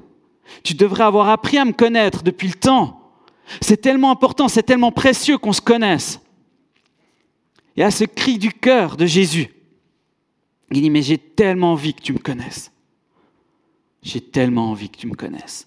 Tu 0.62 0.74
devrais 0.74 1.04
avoir 1.04 1.28
appris 1.28 1.58
à 1.58 1.64
me 1.64 1.72
connaître 1.72 2.22
depuis 2.22 2.48
le 2.48 2.54
temps. 2.54 3.00
C'est 3.60 3.80
tellement 3.80 4.10
important, 4.10 4.48
c'est 4.48 4.62
tellement 4.62 4.92
précieux 4.92 5.38
qu'on 5.38 5.52
se 5.52 5.60
connaisse. 5.60 6.20
Y 7.76 7.82
a 7.82 7.90
ce 7.90 8.04
cri 8.04 8.38
du 8.38 8.52
cœur 8.52 8.96
de 8.96 9.06
Jésus. 9.06 9.50
Il 10.70 10.82
dit, 10.82 10.90
mais 10.90 11.02
j'ai 11.02 11.18
tellement 11.18 11.72
envie 11.72 11.94
que 11.94 12.02
tu 12.02 12.12
me 12.12 12.18
connaisses. 12.18 12.70
J'ai 14.02 14.20
tellement 14.20 14.70
envie 14.70 14.90
que 14.90 14.98
tu 14.98 15.06
me 15.06 15.14
connaisses. 15.14 15.66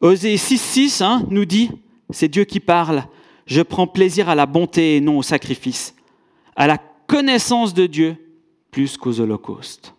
Osée 0.00 0.36
6.6 0.36 1.02
hein, 1.02 1.26
nous 1.30 1.44
dit, 1.44 1.70
c'est 2.10 2.28
Dieu 2.28 2.44
qui 2.44 2.60
parle, 2.60 3.04
je 3.46 3.62
prends 3.62 3.86
plaisir 3.86 4.28
à 4.28 4.34
la 4.34 4.46
bonté 4.46 4.96
et 4.96 5.00
non 5.00 5.18
au 5.18 5.22
sacrifice, 5.22 5.94
à 6.56 6.66
la 6.66 6.78
connaissance 7.06 7.74
de 7.74 7.86
Dieu 7.86 8.16
plus 8.70 8.96
qu'aux 8.96 9.20
holocaustes. 9.20 9.94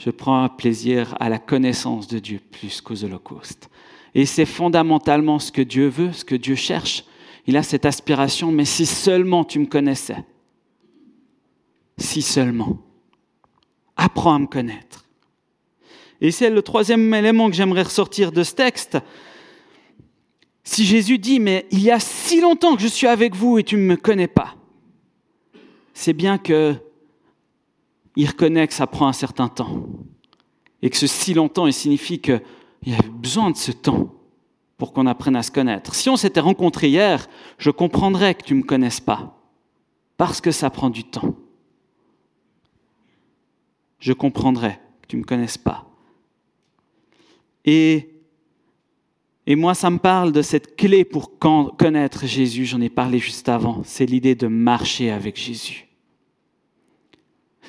Je 0.00 0.08
prends 0.08 0.48
plaisir 0.48 1.14
à 1.20 1.28
la 1.28 1.38
connaissance 1.38 2.08
de 2.08 2.18
Dieu 2.18 2.40
plus 2.50 2.80
qu'aux 2.80 3.04
holocaustes. 3.04 3.68
Et 4.14 4.24
c'est 4.24 4.46
fondamentalement 4.46 5.38
ce 5.38 5.52
que 5.52 5.60
Dieu 5.60 5.88
veut, 5.88 6.14
ce 6.14 6.24
que 6.24 6.34
Dieu 6.34 6.54
cherche. 6.54 7.04
Il 7.46 7.54
a 7.58 7.62
cette 7.62 7.84
aspiration, 7.84 8.50
mais 8.50 8.64
si 8.64 8.86
seulement 8.86 9.44
tu 9.44 9.58
me 9.58 9.66
connaissais, 9.66 10.24
si 11.98 12.22
seulement, 12.22 12.78
apprends 13.94 14.34
à 14.34 14.38
me 14.38 14.46
connaître. 14.46 15.04
Et 16.22 16.30
c'est 16.30 16.48
le 16.48 16.62
troisième 16.62 17.12
élément 17.12 17.50
que 17.50 17.56
j'aimerais 17.56 17.82
ressortir 17.82 18.32
de 18.32 18.42
ce 18.42 18.54
texte. 18.54 18.96
Si 20.64 20.86
Jésus 20.86 21.18
dit, 21.18 21.40
mais 21.40 21.66
il 21.72 21.82
y 21.82 21.90
a 21.90 22.00
si 22.00 22.40
longtemps 22.40 22.74
que 22.74 22.82
je 22.82 22.88
suis 22.88 23.06
avec 23.06 23.36
vous 23.36 23.58
et 23.58 23.64
tu 23.64 23.76
ne 23.76 23.82
me 23.82 23.96
connais 23.96 24.28
pas, 24.28 24.54
c'est 25.92 26.14
bien 26.14 26.38
que 26.38 26.74
il 28.20 28.26
reconnaît 28.26 28.68
que 28.68 28.74
ça 28.74 28.86
prend 28.86 29.08
un 29.08 29.14
certain 29.14 29.48
temps. 29.48 29.86
Et 30.82 30.90
que 30.90 30.96
ce 30.98 31.06
si 31.06 31.32
longtemps, 31.32 31.66
il 31.66 31.72
signifie 31.72 32.20
qu'il 32.20 32.42
y 32.84 32.92
a 32.92 33.00
besoin 33.02 33.50
de 33.50 33.56
ce 33.56 33.72
temps 33.72 34.14
pour 34.76 34.92
qu'on 34.92 35.06
apprenne 35.06 35.36
à 35.36 35.42
se 35.42 35.50
connaître. 35.50 35.94
Si 35.94 36.10
on 36.10 36.18
s'était 36.18 36.40
rencontré 36.40 36.90
hier, 36.90 37.26
je 37.56 37.70
comprendrais 37.70 38.34
que 38.34 38.44
tu 38.44 38.52
ne 38.52 38.58
me 38.58 38.64
connaisses 38.64 39.00
pas, 39.00 39.40
parce 40.18 40.42
que 40.42 40.50
ça 40.50 40.68
prend 40.68 40.90
du 40.90 41.02
temps. 41.02 41.34
Je 44.00 44.12
comprendrais 44.12 44.78
que 45.00 45.08
tu 45.08 45.16
ne 45.16 45.22
me 45.22 45.26
connaisses 45.26 45.58
pas. 45.58 45.88
Et, 47.64 48.10
et 49.46 49.56
moi, 49.56 49.72
ça 49.72 49.88
me 49.88 49.98
parle 49.98 50.32
de 50.32 50.42
cette 50.42 50.76
clé 50.76 51.06
pour 51.06 51.38
connaître 51.38 52.26
Jésus, 52.26 52.66
j'en 52.66 52.82
ai 52.82 52.90
parlé 52.90 53.18
juste 53.18 53.48
avant, 53.48 53.80
c'est 53.82 54.04
l'idée 54.04 54.34
de 54.34 54.46
marcher 54.46 55.10
avec 55.10 55.38
Jésus. 55.38 55.89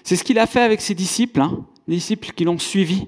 C'est 0.03 0.15
ce 0.15 0.23
qu'il 0.23 0.39
a 0.39 0.47
fait 0.47 0.61
avec 0.61 0.81
ses 0.81 0.95
disciples, 0.95 1.41
hein, 1.41 1.65
les 1.87 1.95
disciples 1.95 2.31
qui 2.31 2.43
l'ont 2.43 2.57
suivi, 2.57 3.07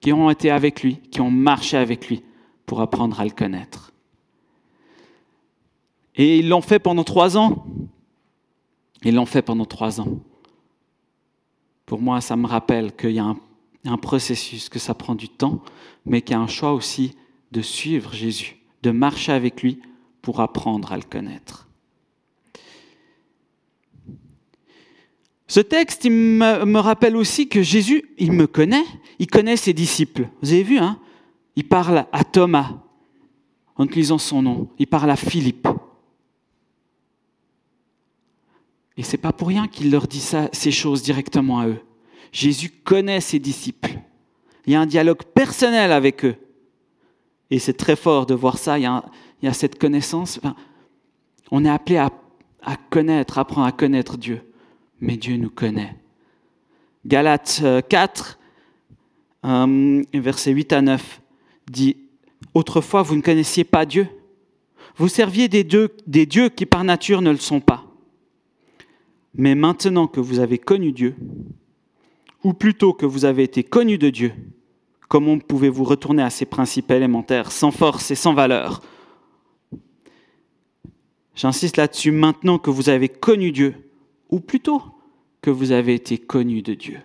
qui 0.00 0.12
ont 0.12 0.30
été 0.30 0.50
avec 0.50 0.82
lui, 0.82 0.96
qui 1.10 1.20
ont 1.20 1.30
marché 1.30 1.76
avec 1.76 2.08
lui 2.08 2.22
pour 2.66 2.80
apprendre 2.80 3.20
à 3.20 3.24
le 3.24 3.30
connaître. 3.30 3.92
Et 6.16 6.38
ils 6.38 6.48
l'ont 6.48 6.60
fait 6.60 6.78
pendant 6.78 7.04
trois 7.04 7.36
ans. 7.36 7.66
Ils 9.02 9.14
l'ont 9.14 9.26
fait 9.26 9.42
pendant 9.42 9.64
trois 9.64 10.00
ans. 10.00 10.18
Pour 11.86 12.00
moi, 12.00 12.20
ça 12.20 12.36
me 12.36 12.46
rappelle 12.46 12.94
qu'il 12.94 13.12
y 13.12 13.18
a 13.18 13.34
un, 13.84 13.96
processus, 13.98 14.68
que 14.68 14.78
ça 14.78 14.94
prend 14.94 15.14
du 15.14 15.28
temps, 15.28 15.60
mais 16.06 16.22
qu'il 16.22 16.34
y 16.34 16.38
a 16.38 16.40
un 16.40 16.46
choix 16.46 16.72
aussi 16.72 17.14
de 17.52 17.60
suivre 17.60 18.12
Jésus, 18.14 18.56
de 18.82 18.90
marcher 18.90 19.32
avec 19.32 19.62
lui 19.62 19.80
pour 20.22 20.40
apprendre 20.40 20.92
à 20.92 20.96
le 20.96 21.02
connaître. 21.02 21.68
Ce 25.46 25.60
texte, 25.60 26.04
il 26.04 26.12
me, 26.12 26.78
rappelle 26.78 27.16
aussi 27.16 27.48
que 27.48 27.62
Jésus, 27.62 28.04
il 28.18 28.32
me 28.32 28.46
connaît, 28.46 28.84
il 29.18 29.26
connaît 29.26 29.56
ses 29.56 29.74
disciples. 29.74 30.28
Vous 30.40 30.52
avez 30.52 30.62
vu, 30.62 30.78
hein? 30.78 30.98
Il 31.56 31.68
parle 31.68 32.06
à 32.12 32.24
Thomas 32.24 32.72
en 33.76 33.84
utilisant 33.84 34.18
son 34.18 34.42
nom. 34.42 34.68
Il 34.78 34.86
parle 34.86 35.10
à 35.10 35.16
Philippe. 35.16 35.68
Et 38.96 39.02
c'est 39.02 39.18
pas 39.18 39.32
pour 39.32 39.48
rien 39.48 39.68
qu'il 39.68 39.90
leur 39.90 40.06
dit 40.06 40.24
ces 40.52 40.70
choses 40.70 41.02
directement 41.02 41.60
à 41.60 41.68
eux. 41.68 41.80
Jésus 42.32 42.70
connaît 42.70 43.20
ses 43.20 43.38
disciples. 43.38 43.98
Il 44.66 44.72
y 44.72 44.76
a 44.76 44.80
un 44.80 44.86
dialogue 44.86 45.22
personnel 45.34 45.92
avec 45.92 46.24
eux. 46.24 46.36
Et 47.50 47.58
c'est 47.58 47.74
très 47.74 47.96
fort 47.96 48.26
de 48.26 48.34
voir 48.34 48.56
ça. 48.56 48.78
Il 48.78 48.82
y 48.82 49.48
a, 49.48 49.52
cette 49.52 49.78
connaissance. 49.78 50.40
on 51.50 51.64
est 51.64 51.70
appelé 51.70 51.98
à, 51.98 52.10
à 52.62 52.76
connaître, 52.76 53.38
apprendre 53.38 53.66
à 53.66 53.72
connaître 53.72 54.16
Dieu 54.16 54.42
mais 55.00 55.16
Dieu 55.16 55.36
nous 55.36 55.50
connaît. 55.50 55.96
Galates 57.06 57.62
4, 57.88 58.38
euh, 59.44 60.02
versets 60.14 60.52
8 60.52 60.72
à 60.72 60.82
9, 60.82 61.20
dit, 61.70 61.96
Autrefois, 62.54 63.02
vous 63.02 63.16
ne 63.16 63.20
connaissiez 63.20 63.64
pas 63.64 63.84
Dieu. 63.84 64.06
Vous 64.96 65.08
serviez 65.08 65.48
des 65.48 65.64
dieux, 65.64 65.90
des 66.06 66.24
dieux 66.24 66.48
qui 66.48 66.66
par 66.66 66.84
nature 66.84 67.20
ne 67.20 67.30
le 67.30 67.36
sont 67.36 67.60
pas. 67.60 67.84
Mais 69.34 69.54
maintenant 69.54 70.06
que 70.06 70.20
vous 70.20 70.38
avez 70.38 70.58
connu 70.58 70.92
Dieu, 70.92 71.16
ou 72.44 72.52
plutôt 72.52 72.92
que 72.92 73.06
vous 73.06 73.24
avez 73.24 73.42
été 73.42 73.64
connu 73.64 73.98
de 73.98 74.10
Dieu, 74.10 74.32
comment 75.08 75.38
pouvez-vous 75.38 75.84
retourner 75.84 76.22
à 76.22 76.30
ces 76.30 76.44
principes 76.44 76.90
élémentaires 76.90 77.50
sans 77.50 77.72
force 77.72 78.10
et 78.12 78.14
sans 78.14 78.34
valeur? 78.34 78.80
J'insiste 81.34 81.76
là-dessus, 81.76 82.12
maintenant 82.12 82.58
que 82.58 82.70
vous 82.70 82.88
avez 82.88 83.08
connu 83.08 83.50
Dieu, 83.50 83.74
ou 84.34 84.40
plutôt 84.40 84.82
que 85.40 85.50
vous 85.50 85.70
avez 85.70 85.94
été 85.94 86.18
connu 86.18 86.60
de 86.60 86.74
Dieu. 86.74 86.98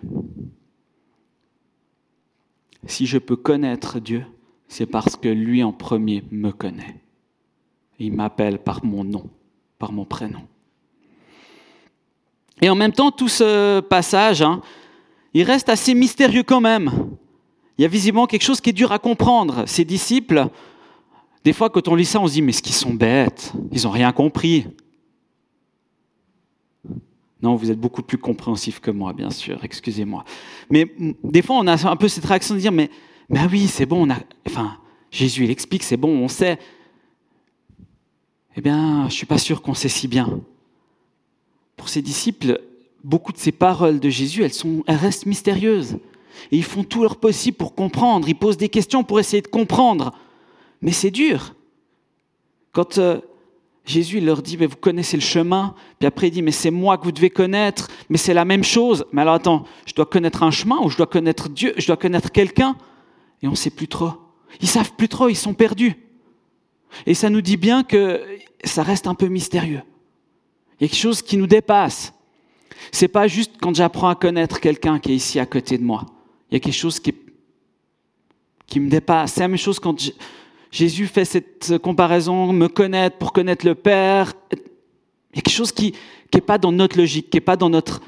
Si 2.86 3.06
je 3.06 3.18
peux 3.18 3.36
connaître 3.36 4.00
Dieu, 4.00 4.24
c'est 4.66 4.86
parce 4.86 5.14
que 5.14 5.28
lui 5.28 5.62
en 5.62 5.72
premier 5.72 6.24
me 6.32 6.50
connaît. 6.50 6.96
Il 8.00 8.14
m'appelle 8.14 8.58
par 8.58 8.84
mon 8.84 9.04
nom, 9.04 9.30
par 9.78 9.92
mon 9.92 10.04
prénom. 10.04 10.40
Et 12.60 12.68
en 12.68 12.74
même 12.74 12.90
temps, 12.90 13.12
tout 13.12 13.28
ce 13.28 13.78
passage, 13.78 14.42
hein, 14.42 14.60
il 15.32 15.44
reste 15.44 15.68
assez 15.68 15.94
mystérieux 15.94 16.42
quand 16.42 16.60
même. 16.60 16.90
Il 17.78 17.82
y 17.82 17.84
a 17.84 17.88
visiblement 17.88 18.26
quelque 18.26 18.42
chose 18.42 18.60
qui 18.60 18.70
est 18.70 18.72
dur 18.72 18.90
à 18.90 18.98
comprendre. 18.98 19.68
Ces 19.68 19.84
disciples, 19.84 20.48
des 21.44 21.52
fois 21.52 21.70
quand 21.70 21.86
on 21.86 21.94
lit 21.94 22.06
ça, 22.06 22.18
on 22.18 22.26
se 22.26 22.32
dit, 22.32 22.42
mais 22.42 22.50
ce 22.50 22.60
qu'ils 22.62 22.74
sont 22.74 22.92
bêtes, 22.92 23.52
ils 23.70 23.84
n'ont 23.84 23.90
rien 23.90 24.10
compris. 24.10 24.66
Non, 27.42 27.56
vous 27.56 27.70
êtes 27.70 27.80
beaucoup 27.80 28.02
plus 28.02 28.18
compréhensif 28.18 28.80
que 28.80 28.90
moi, 28.90 29.12
bien 29.12 29.30
sûr, 29.30 29.64
excusez-moi. 29.64 30.24
Mais 30.70 30.86
des 31.24 31.42
fois, 31.42 31.56
on 31.56 31.66
a 31.66 31.88
un 31.88 31.96
peu 31.96 32.08
cette 32.08 32.24
réaction 32.24 32.54
de 32.54 32.60
dire, 32.60 32.72
mais, 32.72 32.90
mais 33.28 33.40
oui, 33.50 33.66
c'est 33.66 33.86
bon, 33.86 34.06
enfin, 34.46 34.76
Jésus, 35.10 35.44
il 35.44 35.50
explique, 35.50 35.82
c'est 35.82 35.96
bon, 35.96 36.10
on 36.10 36.28
sait. 36.28 36.58
Eh 38.56 38.60
bien, 38.60 39.00
je 39.02 39.04
ne 39.06 39.10
suis 39.10 39.26
pas 39.26 39.38
sûr 39.38 39.62
qu'on 39.62 39.74
sait 39.74 39.88
si 39.88 40.06
bien. 40.06 40.40
Pour 41.76 41.88
ses 41.88 42.02
disciples, 42.02 42.60
beaucoup 43.02 43.32
de 43.32 43.38
ces 43.38 43.52
paroles 43.52 44.00
de 44.00 44.10
Jésus, 44.10 44.42
elles, 44.42 44.52
sont, 44.52 44.84
elles 44.86 44.96
restent 44.96 45.26
mystérieuses. 45.26 45.98
Et 46.52 46.58
ils 46.58 46.64
font 46.64 46.84
tout 46.84 47.02
leur 47.02 47.16
possible 47.16 47.56
pour 47.56 47.74
comprendre, 47.74 48.28
ils 48.28 48.34
posent 48.34 48.56
des 48.56 48.68
questions 48.68 49.02
pour 49.02 49.18
essayer 49.18 49.42
de 49.42 49.48
comprendre. 49.48 50.12
Mais 50.82 50.92
c'est 50.92 51.10
dur. 51.10 51.54
Quand 52.72 52.98
euh, 52.98 53.20
Jésus 53.84 54.18
il 54.18 54.26
leur 54.26 54.42
dit, 54.42 54.56
mais 54.56 54.66
vous 54.66 54.76
connaissez 54.76 55.16
le 55.16 55.22
chemin. 55.22 55.74
Puis 55.98 56.06
après, 56.06 56.28
il 56.28 56.30
dit, 56.30 56.42
mais 56.42 56.52
c'est 56.52 56.70
moi 56.70 56.98
que 56.98 57.04
vous 57.04 57.12
devez 57.12 57.30
connaître. 57.30 57.88
Mais 58.08 58.18
c'est 58.18 58.34
la 58.34 58.44
même 58.44 58.64
chose. 58.64 59.04
Mais 59.12 59.22
alors 59.22 59.34
attends, 59.34 59.64
je 59.86 59.94
dois 59.94 60.06
connaître 60.06 60.42
un 60.42 60.50
chemin 60.50 60.78
ou 60.82 60.90
je 60.90 60.96
dois 60.96 61.06
connaître 61.06 61.48
Dieu, 61.48 61.74
je 61.76 61.86
dois 61.86 61.96
connaître 61.96 62.30
quelqu'un? 62.30 62.76
Et 63.42 63.48
on 63.48 63.52
ne 63.52 63.56
sait 63.56 63.70
plus 63.70 63.88
trop. 63.88 64.12
Ils 64.60 64.68
savent 64.68 64.92
plus 64.92 65.08
trop, 65.08 65.28
ils 65.28 65.36
sont 65.36 65.54
perdus. 65.54 65.96
Et 67.06 67.14
ça 67.14 67.30
nous 67.30 67.40
dit 67.40 67.56
bien 67.56 67.82
que 67.82 68.22
ça 68.64 68.82
reste 68.82 69.06
un 69.06 69.14
peu 69.14 69.26
mystérieux. 69.26 69.82
Il 70.78 70.84
y 70.84 70.86
a 70.86 70.88
quelque 70.88 71.00
chose 71.00 71.22
qui 71.22 71.36
nous 71.36 71.46
dépasse. 71.46 72.12
C'est 72.92 73.08
pas 73.08 73.28
juste 73.28 73.52
quand 73.60 73.74
j'apprends 73.74 74.08
à 74.08 74.14
connaître 74.14 74.60
quelqu'un 74.60 74.98
qui 74.98 75.12
est 75.12 75.16
ici 75.16 75.38
à 75.38 75.46
côté 75.46 75.78
de 75.78 75.84
moi. 75.84 76.06
Il 76.50 76.54
y 76.54 76.56
a 76.56 76.60
quelque 76.60 76.74
chose 76.74 76.98
qui, 76.98 77.14
qui 78.66 78.80
me 78.80 78.88
dépasse. 78.88 79.34
C'est 79.34 79.40
la 79.40 79.48
même 79.48 79.58
chose 79.58 79.78
quand 79.78 80.00
je, 80.00 80.10
Jésus 80.70 81.06
fait 81.06 81.24
cette 81.24 81.78
comparaison, 81.78 82.52
me 82.52 82.68
connaître 82.68 83.18
pour 83.18 83.32
connaître 83.32 83.66
le 83.66 83.74
Père. 83.74 84.34
Il 84.52 85.36
y 85.36 85.38
a 85.38 85.42
quelque 85.42 85.50
chose 85.50 85.72
qui 85.72 85.94
n'est 86.32 86.40
pas 86.40 86.58
dans 86.58 86.72
notre 86.72 86.96
logique, 86.96 87.30
qui 87.30 87.36
n'est 87.36 87.42
pas 87.42 87.56
dans 87.56 87.70
notre, 87.70 88.02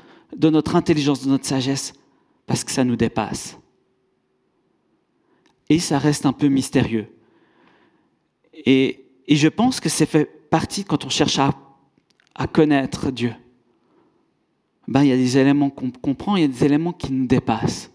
intelligence, 0.76 1.24
dans 1.24 1.30
notre 1.30 1.46
sagesse, 1.46 1.92
parce 2.46 2.62
que 2.64 2.70
ça 2.70 2.84
nous 2.84 2.96
dépasse. 2.96 3.58
Et 5.68 5.78
ça 5.78 5.98
reste 5.98 6.26
un 6.26 6.32
peu 6.32 6.48
mystérieux. 6.48 7.06
Et, 8.54 9.06
et 9.26 9.36
je 9.36 9.48
pense 9.48 9.80
que 9.80 9.88
c'est 9.88 10.06
fait 10.06 10.24
partie 10.24 10.84
quand 10.84 11.04
on 11.04 11.08
cherche 11.08 11.38
à, 11.38 11.50
à 12.34 12.46
connaître 12.46 13.10
Dieu. 13.10 13.34
Ben, 14.88 15.02
il 15.02 15.08
y 15.08 15.12
a 15.12 15.16
des 15.16 15.38
éléments 15.38 15.70
qu'on 15.70 15.90
comprend, 15.90 16.36
il 16.36 16.42
y 16.42 16.44
a 16.44 16.48
des 16.48 16.64
éléments 16.64 16.92
qui 16.92 17.12
nous 17.12 17.26
dépassent. 17.26 17.90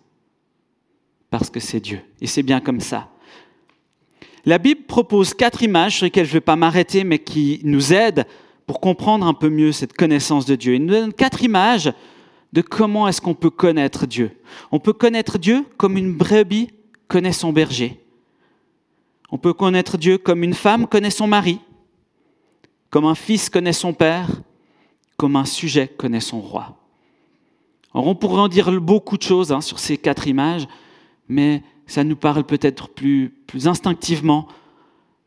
Parce 1.29 1.49
que 1.49 1.59
c'est 1.59 1.79
Dieu. 1.79 2.01
Et 2.21 2.27
c'est 2.27 2.43
bien 2.43 2.61
comme 2.61 2.79
ça. 2.79 3.09
La 4.47 4.59
Bible 4.59 4.83
propose 4.83 5.33
quatre 5.33 5.61
images 5.61 5.97
sur 5.97 6.05
lesquelles 6.05 6.25
je 6.25 6.29
ne 6.29 6.35
vais 6.35 6.39
pas 6.39 6.55
m'arrêter, 6.55 7.03
mais 7.03 7.19
qui 7.19 7.59
nous 7.65 7.91
aident 7.91 8.25
pour 8.65 8.79
comprendre 8.79 9.27
un 9.27 9.33
peu 9.33 9.49
mieux 9.49 9.73
cette 9.73 9.91
connaissance 9.91 10.45
de 10.45 10.55
Dieu. 10.55 10.75
Il 10.75 10.85
nous 10.85 10.93
donne 10.93 11.11
quatre 11.11 11.43
images 11.43 11.91
de 12.53 12.61
comment 12.61 13.09
est-ce 13.09 13.19
qu'on 13.19 13.33
peut 13.33 13.49
connaître 13.49 14.05
Dieu. 14.05 14.31
On 14.71 14.79
peut 14.79 14.93
connaître 14.93 15.37
Dieu 15.37 15.65
comme 15.75 15.97
une 15.97 16.13
brebis 16.13 16.69
connaît 17.09 17.33
son 17.33 17.51
berger. 17.51 17.99
On 19.31 19.37
peut 19.37 19.51
connaître 19.51 19.97
Dieu 19.97 20.17
comme 20.17 20.43
une 20.43 20.53
femme 20.53 20.87
connaît 20.87 21.09
son 21.09 21.27
mari, 21.27 21.59
comme 22.89 23.03
un 23.03 23.15
fils 23.15 23.49
connaît 23.49 23.73
son 23.73 23.91
père, 23.91 24.29
comme 25.17 25.35
un 25.35 25.43
sujet 25.43 25.89
connaît 25.89 26.21
son 26.21 26.39
roi. 26.39 26.77
Alors 27.93 28.07
on 28.07 28.15
pourrait 28.15 28.39
en 28.39 28.47
dire 28.47 28.71
beaucoup 28.79 29.17
de 29.17 29.23
choses 29.23 29.51
hein, 29.51 29.59
sur 29.59 29.77
ces 29.77 29.97
quatre 29.97 30.25
images, 30.25 30.69
mais 31.27 31.63
ça 31.87 32.03
nous 32.03 32.15
parle 32.15 32.43
peut-être 32.43 32.89
plus, 32.89 33.33
instinctivement 33.65 34.47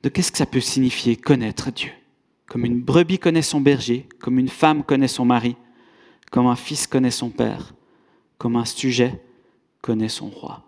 de 0.03 0.09
qu'est-ce 0.09 0.31
que 0.31 0.39
ça 0.39 0.47
peut 0.47 0.61
signifier 0.61 1.17
connaître 1.17 1.73
Dieu. 1.73 1.91
Comme 2.47 2.65
une 2.65 2.81
brebis 2.81 3.19
connaît 3.19 3.43
son 3.43 3.61
berger, 3.61 4.09
comme 4.21 4.39
une 4.39 4.49
femme 4.49 4.85
connaît 4.85 5.09
son 5.09 5.25
mari, 5.25 5.57
comme 6.31 6.47
un 6.47 6.57
fils 6.57 6.87
connaît 6.87 7.11
son 7.11 7.31
père, 7.31 7.75
comme 8.39 8.57
un 8.57 8.65
sujet 8.65 9.23
connaît 9.81 10.09
son 10.09 10.29
roi. 10.29 10.65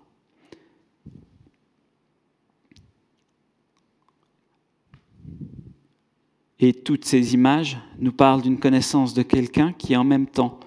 Et 6.58 6.72
toutes 6.72 7.04
ces 7.04 7.34
images 7.34 7.78
nous 7.98 8.12
parlent 8.12 8.42
d'une 8.42 8.58
connaissance 8.58 9.14
de 9.14 9.22
quelqu'un 9.22 9.72
qui 9.72 9.94
est 9.94 9.96
en 9.96 10.04
même 10.04 10.26
temps 10.26 10.60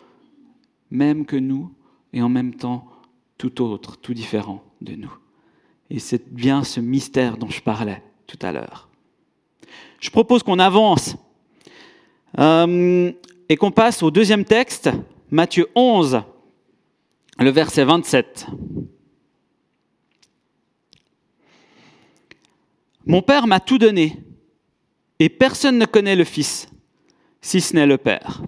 même 0.92 1.26
que 1.26 1.36
nous 1.36 1.72
et 2.14 2.22
en 2.22 2.30
même 2.30 2.54
temps 2.54 2.88
tout 3.38 3.62
autre, 3.62 3.98
tout 3.98 4.14
différent 4.14 4.64
de 4.82 4.96
nous. 4.96 5.14
Et 5.90 6.00
c'est 6.00 6.34
bien 6.34 6.64
ce 6.64 6.80
mystère 6.80 7.38
dont 7.38 7.50
je 7.50 7.62
parlais 7.62 8.02
tout 8.28 8.40
à 8.42 8.52
l'heure. 8.52 8.90
Je 10.00 10.10
propose 10.10 10.44
qu'on 10.44 10.60
avance 10.60 11.16
euh, 12.40 13.12
et 13.50 13.58
qu'on 13.58 13.72
passe 13.72 14.04
au 14.04 14.12
deuxième 14.12 14.46
texte, 14.46 14.90
Matthieu 15.32 15.68
11, 15.76 16.22
le 17.40 17.50
verset 17.50 17.84
27. 17.84 18.48
Mon 23.06 23.22
Père 23.22 23.46
m'a 23.46 23.60
tout 23.60 23.78
donné, 23.78 24.18
et 25.20 25.30
personne 25.30 25.78
ne 25.78 25.86
connaît 25.86 26.16
le 26.16 26.24
Fils, 26.24 26.68
si 27.42 27.62
ce 27.62 27.76
n'est 27.76 27.86
le 27.86 27.98
Père. 27.98 28.42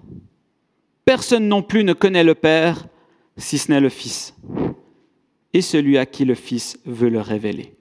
Personne 1.05 1.47
non 1.47 1.61
plus 1.61 1.83
ne 1.83 1.93
connaît 1.93 2.23
le 2.23 2.33
Père, 2.35 2.87
si 3.37 3.59
ce 3.59 3.71
n'est 3.71 3.79
le 3.79 3.89
Fils, 3.89 4.35
celui 5.61 5.97
à 5.97 6.05
qui 6.05 6.25
le 6.25 6.35
Fils 6.35 6.79
veut 6.85 7.09
le 7.09 7.21
révéler. 7.21 7.73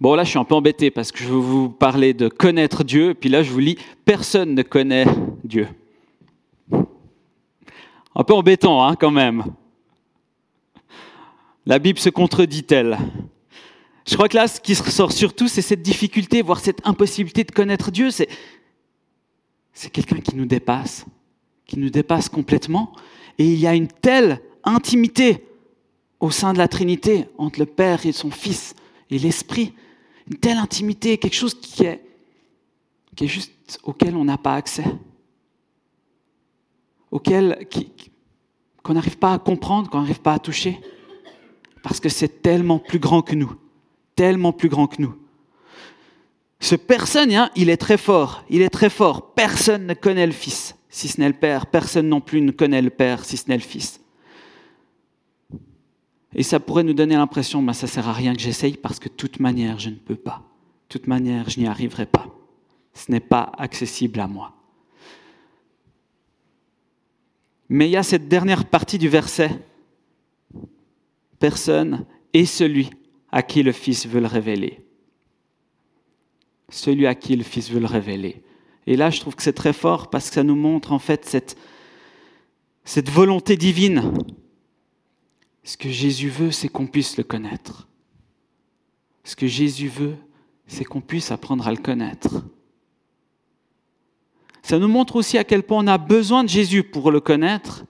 Bon, 0.00 0.14
là, 0.16 0.24
je 0.24 0.30
suis 0.30 0.38
un 0.38 0.44
peu 0.44 0.56
embêté 0.56 0.90
parce 0.90 1.12
que 1.12 1.20
je 1.22 1.28
vous 1.28 1.68
parler 1.68 2.12
de 2.12 2.28
connaître 2.28 2.82
Dieu, 2.82 3.14
puis 3.14 3.28
là, 3.28 3.44
je 3.44 3.52
vous 3.52 3.60
lis, 3.60 3.78
personne 4.04 4.52
ne 4.54 4.62
connaît 4.62 5.06
Dieu. 5.44 5.68
Un 8.14 8.24
peu 8.24 8.34
embêtant, 8.34 8.84
hein, 8.84 8.96
quand 8.96 9.12
même. 9.12 9.44
La 11.64 11.78
Bible 11.78 12.00
se 12.00 12.10
contredit-elle? 12.10 12.98
Je 14.04 14.14
crois 14.14 14.28
que 14.28 14.36
là, 14.36 14.48
ce 14.48 14.60
qui 14.60 14.74
ressort 14.74 15.12
surtout, 15.12 15.46
c'est 15.46 15.62
cette 15.62 15.82
difficulté, 15.82 16.42
voire 16.42 16.58
cette 16.58 16.84
impossibilité 16.84 17.44
de 17.44 17.52
connaître 17.52 17.92
Dieu. 17.92 18.10
C'est 18.10 19.90
quelqu'un 19.90 20.18
qui 20.18 20.34
nous 20.34 20.46
dépasse, 20.46 21.06
qui 21.64 21.78
nous 21.78 21.90
dépasse 21.90 22.28
complètement. 22.28 22.92
Et 23.38 23.46
il 23.46 23.58
y 23.58 23.66
a 23.66 23.74
une 23.74 23.88
telle 23.88 24.40
intimité 24.64 25.44
au 26.20 26.30
sein 26.30 26.52
de 26.52 26.58
la 26.58 26.68
Trinité 26.68 27.26
entre 27.38 27.58
le 27.58 27.66
Père 27.66 28.06
et 28.06 28.12
son 28.12 28.30
Fils 28.30 28.74
et 29.10 29.18
l'Esprit 29.18 29.72
une 30.30 30.38
telle 30.38 30.58
intimité, 30.58 31.18
quelque 31.18 31.34
chose 31.34 31.54
qui 31.54 31.84
est, 31.84 32.02
qui 33.16 33.28
juste 33.28 33.52
auquel 33.82 34.16
on 34.16 34.24
n'a 34.24 34.38
pas 34.38 34.54
accès, 34.54 34.84
auquel 37.10 37.66
qu'on 38.82 38.94
n'arrive 38.94 39.18
pas 39.18 39.34
à 39.34 39.38
comprendre, 39.38 39.90
qu'on 39.90 40.00
n'arrive 40.00 40.20
pas 40.20 40.34
à 40.34 40.38
toucher, 40.38 40.80
parce 41.82 42.00
que 42.00 42.08
c'est 42.08 42.42
tellement 42.42 42.78
plus 42.78 42.98
grand 42.98 43.22
que 43.22 43.34
nous, 43.34 43.54
tellement 44.14 44.52
plus 44.52 44.68
grand 44.68 44.86
que 44.86 45.02
nous. 45.02 45.14
Ce 46.60 46.76
personne, 46.76 47.32
hein, 47.32 47.50
il 47.56 47.70
est 47.70 47.76
très 47.76 47.98
fort, 47.98 48.44
il 48.48 48.62
est 48.62 48.70
très 48.70 48.90
fort. 48.90 49.34
Personne 49.34 49.86
ne 49.86 49.94
connaît 49.94 50.26
le 50.26 50.32
Fils, 50.32 50.76
si 50.92 51.08
ce 51.08 51.18
n'est 51.18 51.26
le 51.26 51.34
Père. 51.34 51.66
Personne 51.66 52.08
non 52.08 52.20
plus 52.20 52.42
ne 52.42 52.52
connaît 52.52 52.82
le 52.82 52.90
Père, 52.90 53.24
si 53.24 53.36
ce 53.36 53.48
n'est 53.48 53.56
le 53.56 53.62
Fils. 53.62 54.00
Et 56.34 56.42
ça 56.42 56.60
pourrait 56.60 56.84
nous 56.84 56.92
donner 56.92 57.16
l'impression, 57.16 57.62
ben, 57.62 57.72
ça 57.72 57.86
ne 57.86 57.90
sert 57.90 58.08
à 58.08 58.12
rien 58.12 58.34
que 58.34 58.40
j'essaye 58.40 58.76
parce 58.76 58.98
que 58.98 59.08
de 59.08 59.14
toute 59.14 59.40
manière, 59.40 59.78
je 59.78 59.88
ne 59.88 59.96
peux 59.96 60.16
pas. 60.16 60.42
De 60.88 60.98
toute 60.98 61.06
manière, 61.06 61.48
je 61.48 61.58
n'y 61.60 61.66
arriverai 61.66 62.06
pas. 62.06 62.26
Ce 62.92 63.10
n'est 63.10 63.20
pas 63.20 63.52
accessible 63.56 64.20
à 64.20 64.26
moi. 64.26 64.54
Mais 67.70 67.88
il 67.88 67.92
y 67.92 67.96
a 67.96 68.02
cette 68.02 68.28
dernière 68.28 68.66
partie 68.66 68.98
du 68.98 69.08
verset. 69.08 69.50
Personne 71.38 72.04
est 72.34 72.44
celui 72.44 72.90
à 73.30 73.42
qui 73.42 73.62
le 73.62 73.72
Fils 73.72 74.06
veut 74.06 74.20
le 74.20 74.26
révéler. 74.26 74.84
Celui 76.68 77.06
à 77.06 77.14
qui 77.14 77.34
le 77.34 77.44
Fils 77.44 77.70
veut 77.70 77.80
le 77.80 77.86
révéler. 77.86 78.42
Et 78.86 78.96
là, 78.96 79.10
je 79.10 79.20
trouve 79.20 79.34
que 79.34 79.42
c'est 79.42 79.52
très 79.52 79.72
fort 79.72 80.10
parce 80.10 80.28
que 80.28 80.34
ça 80.34 80.42
nous 80.42 80.56
montre 80.56 80.92
en 80.92 80.98
fait 80.98 81.24
cette, 82.84 83.08
volonté 83.10 83.56
divine 83.56 84.12
ce 85.64 85.76
que 85.76 85.88
Jésus 85.88 86.28
veut, 86.28 86.50
c'est 86.50 86.68
qu'on 86.68 86.88
puisse 86.88 87.16
le 87.16 87.22
connaître. 87.22 87.86
Ce 89.22 89.36
que 89.36 89.46
Jésus 89.46 89.86
veut, 89.86 90.16
c'est 90.66 90.84
qu'on 90.84 91.00
puisse 91.00 91.30
apprendre 91.30 91.68
à 91.68 91.70
le 91.70 91.76
connaître. 91.76 92.42
Ça 94.62 94.80
nous 94.80 94.88
montre 94.88 95.16
aussi 95.16 95.38
à 95.38 95.44
quel 95.44 95.62
point 95.62 95.84
on 95.84 95.86
a 95.86 95.98
besoin 95.98 96.42
de 96.42 96.48
Jésus 96.48 96.82
pour 96.82 97.12
le 97.12 97.20
connaître, 97.20 97.84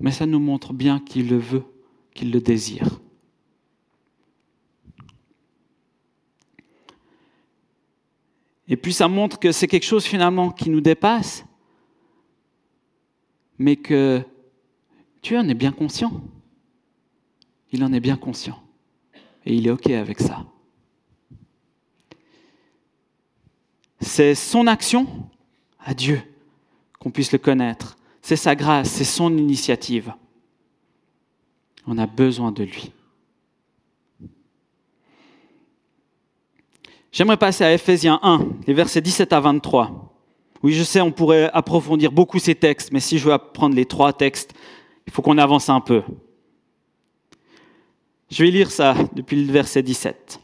mais 0.00 0.10
ça 0.10 0.26
nous 0.26 0.40
montre 0.40 0.72
bien 0.72 0.98
qu'il 0.98 1.28
le 1.28 1.38
veut, 1.38 1.64
qu'il 2.14 2.32
le 2.32 2.40
désire. 2.40 3.00
Et 8.68 8.76
puis 8.76 8.92
ça 8.92 9.08
montre 9.08 9.38
que 9.38 9.52
c'est 9.52 9.66
quelque 9.66 9.84
chose 9.84 10.04
finalement 10.04 10.50
qui 10.50 10.70
nous 10.70 10.80
dépasse, 10.80 11.44
mais 13.58 13.76
que 13.76 14.22
tu 15.22 15.36
en 15.36 15.48
es 15.48 15.54
bien 15.54 15.72
conscient. 15.72 16.12
Il 17.72 17.82
en 17.84 17.92
est 17.92 18.00
bien 18.00 18.16
conscient. 18.16 18.62
Et 19.44 19.54
il 19.54 19.66
est 19.66 19.70
OK 19.70 19.90
avec 19.90 20.20
ça. 20.20 20.44
C'est 24.00 24.34
son 24.34 24.66
action 24.66 25.06
à 25.78 25.94
Dieu 25.94 26.22
qu'on 26.98 27.10
puisse 27.10 27.32
le 27.32 27.38
connaître. 27.38 27.96
C'est 28.22 28.36
sa 28.36 28.54
grâce, 28.54 28.90
c'est 28.90 29.04
son 29.04 29.36
initiative. 29.36 30.12
On 31.86 31.98
a 31.98 32.06
besoin 32.06 32.52
de 32.52 32.64
lui. 32.64 32.92
J'aimerais 37.14 37.36
passer 37.36 37.62
à 37.62 37.72
Ephésiens 37.72 38.18
1, 38.24 38.44
les 38.66 38.74
versets 38.74 39.00
17 39.00 39.32
à 39.32 39.38
23. 39.38 40.12
Oui, 40.64 40.72
je 40.72 40.82
sais, 40.82 41.00
on 41.00 41.12
pourrait 41.12 41.48
approfondir 41.54 42.10
beaucoup 42.10 42.40
ces 42.40 42.56
textes, 42.56 42.90
mais 42.90 42.98
si 42.98 43.18
je 43.18 43.26
veux 43.26 43.32
apprendre 43.32 43.76
les 43.76 43.84
trois 43.86 44.12
textes, 44.12 44.52
il 45.06 45.12
faut 45.12 45.22
qu'on 45.22 45.38
avance 45.38 45.68
un 45.68 45.80
peu. 45.80 46.02
Je 48.32 48.42
vais 48.42 48.50
lire 48.50 48.68
ça 48.68 48.96
depuis 49.14 49.44
le 49.44 49.52
verset 49.52 49.84
17. 49.84 50.40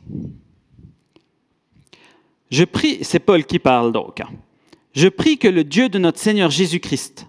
Je 2.52 2.62
prie, 2.62 2.98
c'est 3.02 3.18
Paul 3.18 3.44
qui 3.44 3.58
parle 3.58 3.90
donc. 3.90 4.20
Hein. 4.20 4.28
Je 4.92 5.08
prie 5.08 5.38
que 5.38 5.48
le 5.48 5.64
Dieu 5.64 5.88
de 5.88 5.98
notre 5.98 6.20
Seigneur 6.20 6.50
Jésus-Christ, 6.52 7.26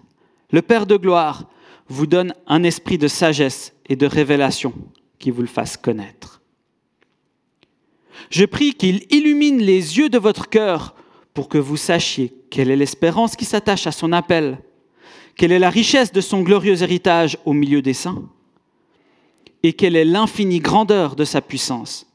le 0.52 0.62
Père 0.62 0.86
de 0.86 0.96
gloire, 0.96 1.48
vous 1.88 2.06
donne 2.06 2.32
un 2.46 2.62
esprit 2.62 2.96
de 2.96 3.08
sagesse 3.08 3.74
et 3.88 3.96
de 3.96 4.06
révélation 4.06 4.72
qui 5.18 5.32
vous 5.32 5.42
le 5.42 5.48
fasse 5.48 5.76
connaître. 5.76 6.41
Je 8.30 8.44
prie 8.44 8.74
qu'il 8.74 9.06
illumine 9.10 9.58
les 9.58 9.98
yeux 9.98 10.08
de 10.08 10.18
votre 10.18 10.48
cœur 10.48 10.94
pour 11.34 11.48
que 11.48 11.58
vous 11.58 11.76
sachiez 11.76 12.32
quelle 12.50 12.70
est 12.70 12.76
l'espérance 12.76 13.36
qui 13.36 13.44
s'attache 13.44 13.86
à 13.86 13.92
son 13.92 14.12
appel. 14.12 14.58
Quelle 15.36 15.52
est 15.52 15.58
la 15.58 15.70
richesse 15.70 16.12
de 16.12 16.20
son 16.20 16.42
glorieux 16.42 16.82
héritage 16.82 17.38
au 17.44 17.52
milieu 17.52 17.82
des 17.82 17.94
saints. 17.94 18.28
Et 19.62 19.72
quelle 19.72 19.96
est 19.96 20.04
l'infinie 20.04 20.60
grandeur 20.60 21.16
de 21.16 21.24
sa 21.24 21.40
puissance 21.40 22.06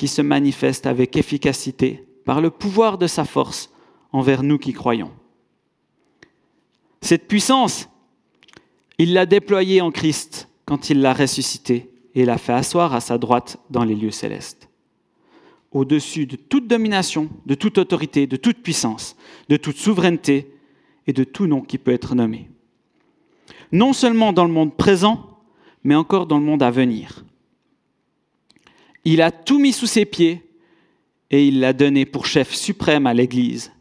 qui 0.00 0.08
se 0.08 0.22
manifeste 0.22 0.86
avec 0.86 1.16
efficacité 1.16 2.06
par 2.24 2.40
le 2.40 2.48
pouvoir 2.48 2.96
de 2.96 3.06
sa 3.06 3.26
force 3.26 3.70
envers 4.12 4.42
nous 4.42 4.56
qui 4.56 4.72
croyons. 4.72 5.10
Cette 7.02 7.28
puissance, 7.28 7.86
il 8.96 9.12
l'a 9.12 9.26
déployée 9.26 9.82
en 9.82 9.90
Christ 9.90 10.48
quand 10.64 10.88
il 10.88 11.02
l'a 11.02 11.12
ressuscité 11.12 11.90
et 12.14 12.24
l'a 12.24 12.38
fait 12.38 12.54
asseoir 12.54 12.94
à 12.94 13.00
sa 13.00 13.18
droite 13.18 13.58
dans 13.68 13.84
les 13.84 13.94
lieux 13.94 14.10
célestes, 14.10 14.69
au-dessus 15.72 16.26
de 16.26 16.36
toute 16.36 16.66
domination, 16.66 17.28
de 17.46 17.54
toute 17.54 17.78
autorité, 17.78 18.26
de 18.26 18.36
toute 18.36 18.58
puissance, 18.58 19.16
de 19.48 19.56
toute 19.56 19.76
souveraineté 19.76 20.52
et 21.06 21.12
de 21.12 21.24
tout 21.24 21.46
nom 21.46 21.60
qui 21.60 21.78
peut 21.78 21.92
être 21.92 22.14
nommé. 22.14 22.48
Non 23.72 23.92
seulement 23.92 24.32
dans 24.32 24.44
le 24.44 24.52
monde 24.52 24.76
présent, 24.76 25.38
mais 25.84 25.94
encore 25.94 26.26
dans 26.26 26.38
le 26.38 26.44
monde 26.44 26.62
à 26.62 26.70
venir. 26.70 27.24
Il 29.04 29.22
a 29.22 29.30
tout 29.30 29.58
mis 29.58 29.72
sous 29.72 29.86
ses 29.86 30.04
pieds 30.04 30.42
et 31.30 31.46
il 31.46 31.60
l'a 31.60 31.72
donné 31.72 32.04
pour 32.04 32.26
chef 32.26 32.52
suprême 32.52 33.06
à 33.06 33.14
l'Église, 33.14 33.72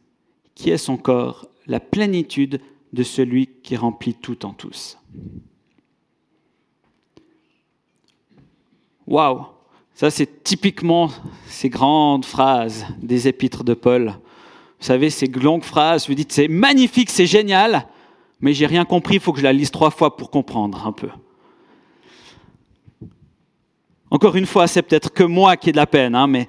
qui 0.55 0.69
est 0.69 0.77
son 0.77 0.97
corps, 0.97 1.49
la 1.65 1.79
plénitude 1.79 2.61
de 2.93 3.03
celui 3.03 3.47
qui 3.63 3.75
remplit 3.75 4.13
tout 4.13 4.45
en 4.45 4.53
tous. 4.53 4.97
Waouh 9.07 9.45
Ça, 9.99 10.09
c'est 10.09 10.45
typiquement 10.45 11.11
ces 11.45 11.67
grandes 11.67 12.23
phrases 12.23 12.85
des 13.01 13.27
épîtres 13.27 13.65
de 13.65 13.73
Paul. 13.73 14.13
Vous 14.79 14.85
savez, 14.85 15.09
ces 15.09 15.27
longues 15.27 15.65
phrases, 15.65 16.07
vous 16.07 16.13
dites, 16.13 16.31
c'est 16.31 16.47
magnifique, 16.47 17.09
c'est 17.09 17.25
génial, 17.25 17.85
mais 18.39 18.53
j'ai 18.53 18.65
rien 18.65 18.85
compris, 18.85 19.15
il 19.15 19.19
faut 19.19 19.33
que 19.33 19.39
je 19.39 19.43
la 19.43 19.51
lise 19.51 19.71
trois 19.71 19.89
fois 19.89 20.15
pour 20.15 20.31
comprendre 20.31 20.87
un 20.87 20.93
peu. 20.93 21.09
Encore 24.09 24.37
une 24.37 24.45
fois, 24.45 24.67
c'est 24.67 24.83
peut-être 24.83 25.11
que 25.11 25.23
moi 25.23 25.57
qui 25.57 25.67
ai 25.67 25.71
de 25.73 25.77
la 25.77 25.85
peine, 25.85 26.15
hein, 26.15 26.27
mais 26.27 26.47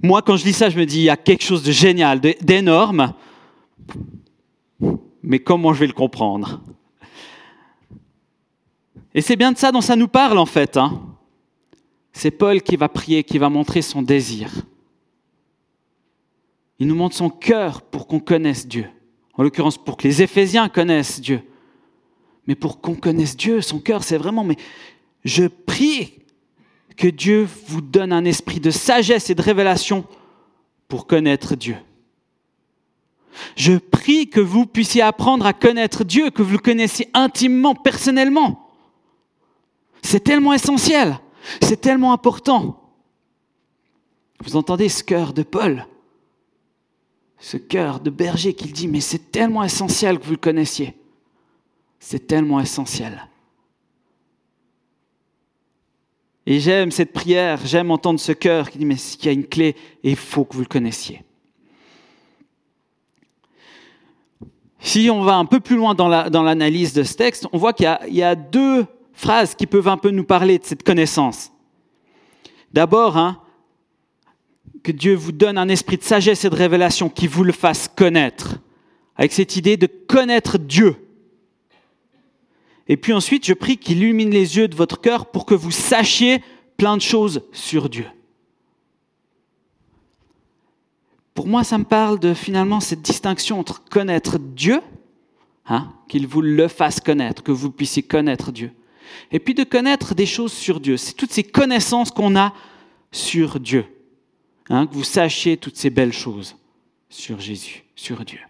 moi, 0.00 0.22
quand 0.22 0.36
je 0.36 0.44
lis 0.44 0.52
ça, 0.52 0.70
je 0.70 0.78
me 0.78 0.86
dis, 0.86 0.98
il 0.98 1.04
y 1.06 1.10
a 1.10 1.16
quelque 1.16 1.42
chose 1.42 1.64
de 1.64 1.72
génial, 1.72 2.20
d'énorme, 2.20 3.12
mais 5.20 5.40
comment 5.40 5.74
je 5.74 5.80
vais 5.80 5.88
le 5.88 5.94
comprendre? 5.94 6.60
Et 9.16 9.20
c'est 9.20 9.34
bien 9.34 9.50
de 9.50 9.58
ça 9.58 9.72
dont 9.72 9.80
ça 9.80 9.96
nous 9.96 10.06
parle, 10.06 10.38
en 10.38 10.46
fait. 10.46 10.76
Hein. 10.76 11.11
C'est 12.12 12.30
Paul 12.30 12.62
qui 12.62 12.76
va 12.76 12.88
prier, 12.88 13.24
qui 13.24 13.38
va 13.38 13.48
montrer 13.48 13.82
son 13.82 14.02
désir. 14.02 14.50
Il 16.78 16.86
nous 16.86 16.94
montre 16.94 17.16
son 17.16 17.30
cœur 17.30 17.82
pour 17.82 18.06
qu'on 18.06 18.20
connaisse 18.20 18.66
Dieu. 18.66 18.86
En 19.34 19.42
l'occurrence, 19.42 19.78
pour 19.78 19.96
que 19.96 20.06
les 20.06 20.22
Éphésiens 20.22 20.68
connaissent 20.68 21.20
Dieu. 21.20 21.42
Mais 22.46 22.54
pour 22.54 22.80
qu'on 22.80 22.94
connaisse 22.94 23.36
Dieu, 23.36 23.60
son 23.60 23.78
cœur, 23.78 24.02
c'est 24.02 24.18
vraiment, 24.18 24.44
mais 24.44 24.56
je 25.24 25.44
prie 25.46 26.18
que 26.96 27.08
Dieu 27.08 27.48
vous 27.66 27.80
donne 27.80 28.12
un 28.12 28.24
esprit 28.24 28.60
de 28.60 28.70
sagesse 28.70 29.30
et 29.30 29.34
de 29.34 29.42
révélation 29.42 30.04
pour 30.88 31.06
connaître 31.06 31.54
Dieu. 31.54 31.76
Je 33.56 33.78
prie 33.78 34.28
que 34.28 34.40
vous 34.40 34.66
puissiez 34.66 35.02
apprendre 35.02 35.46
à 35.46 35.52
connaître 35.52 36.04
Dieu, 36.04 36.30
que 36.30 36.42
vous 36.42 36.52
le 36.52 36.58
connaissiez 36.58 37.08
intimement, 37.14 37.74
personnellement. 37.74 38.68
C'est 40.02 40.24
tellement 40.24 40.52
essentiel, 40.52 41.18
c'est 41.60 41.80
tellement 41.80 42.12
important. 42.12 42.78
Vous 44.44 44.56
entendez 44.56 44.88
ce 44.88 45.04
cœur 45.04 45.32
de 45.32 45.42
Paul, 45.42 45.86
ce 47.38 47.56
cœur 47.56 48.00
de 48.00 48.10
berger 48.10 48.54
qui 48.54 48.72
dit, 48.72 48.88
mais 48.88 49.00
c'est 49.00 49.30
tellement 49.30 49.62
essentiel 49.62 50.18
que 50.18 50.24
vous 50.24 50.32
le 50.32 50.36
connaissiez. 50.36 50.96
C'est 51.98 52.26
tellement 52.26 52.60
essentiel. 52.60 53.28
Et 56.46 56.58
j'aime 56.58 56.90
cette 56.90 57.12
prière, 57.12 57.60
j'aime 57.64 57.90
entendre 57.90 58.18
ce 58.18 58.32
cœur 58.32 58.68
qui 58.70 58.78
dit, 58.78 58.84
mais 58.84 58.96
il 58.96 59.24
y 59.24 59.28
a 59.28 59.32
une 59.32 59.46
clé 59.46 59.76
il 60.02 60.16
faut 60.16 60.44
que 60.44 60.54
vous 60.54 60.60
le 60.60 60.66
connaissiez. 60.66 61.22
Si 64.80 65.08
on 65.10 65.22
va 65.22 65.36
un 65.36 65.44
peu 65.44 65.60
plus 65.60 65.76
loin 65.76 65.94
dans 65.94 66.08
l'analyse 66.08 66.92
de 66.92 67.04
ce 67.04 67.14
texte, 67.14 67.46
on 67.52 67.58
voit 67.58 67.72
qu'il 67.72 67.86
y, 68.08 68.22
a 68.22 68.34
deux 68.34 68.84
phrases 69.12 69.54
qui 69.54 69.66
peuvent 69.66 69.88
un 69.88 69.96
peu 69.96 70.10
nous 70.10 70.24
parler 70.24 70.58
de 70.58 70.64
cette 70.64 70.82
connaissance. 70.82 71.52
D'abord, 72.72 73.16
hein, 73.16 73.40
que 74.82 74.92
Dieu 74.92 75.14
vous 75.14 75.32
donne 75.32 75.58
un 75.58 75.68
esprit 75.68 75.96
de 75.96 76.02
sagesse 76.02 76.44
et 76.44 76.50
de 76.50 76.54
révélation 76.54 77.08
qui 77.08 77.26
vous 77.26 77.44
le 77.44 77.52
fasse 77.52 77.88
connaître, 77.88 78.56
avec 79.16 79.32
cette 79.32 79.56
idée 79.56 79.76
de 79.76 79.86
connaître 79.86 80.58
Dieu. 80.58 80.96
Et 82.88 82.96
puis 82.96 83.12
ensuite, 83.12 83.46
je 83.46 83.54
prie 83.54 83.76
qu'il 83.76 83.98
illumine 83.98 84.30
les 84.30 84.56
yeux 84.56 84.68
de 84.68 84.74
votre 84.74 85.00
cœur 85.00 85.26
pour 85.26 85.46
que 85.46 85.54
vous 85.54 85.70
sachiez 85.70 86.42
plein 86.76 86.96
de 86.96 87.02
choses 87.02 87.42
sur 87.52 87.88
Dieu. 87.88 88.06
Pour 91.34 91.46
moi, 91.46 91.64
ça 91.64 91.78
me 91.78 91.84
parle 91.84 92.18
de 92.18 92.34
finalement 92.34 92.80
cette 92.80 93.02
distinction 93.02 93.58
entre 93.58 93.84
connaître 93.84 94.38
Dieu, 94.38 94.80
hein, 95.66 95.92
qu'il 96.08 96.26
vous 96.26 96.42
le 96.42 96.68
fasse 96.68 97.00
connaître, 97.00 97.42
que 97.42 97.52
vous 97.52 97.70
puissiez 97.70 98.02
connaître 98.02 98.52
Dieu, 98.52 98.72
et 99.30 99.38
puis 99.38 99.54
de 99.54 99.64
connaître 99.64 100.14
des 100.14 100.26
choses 100.26 100.52
sur 100.52 100.80
Dieu. 100.80 100.96
C'est 100.96 101.14
toutes 101.14 101.32
ces 101.32 101.44
connaissances 101.44 102.10
qu'on 102.10 102.36
a 102.36 102.52
sur 103.10 103.60
Dieu, 103.60 103.84
hein, 104.68 104.86
que 104.86 104.94
vous 104.94 105.04
sachiez 105.04 105.56
toutes 105.56 105.76
ces 105.76 105.90
belles 105.90 106.12
choses 106.12 106.56
sur 107.08 107.40
Jésus, 107.40 107.84
sur 107.94 108.24
Dieu. 108.24 108.40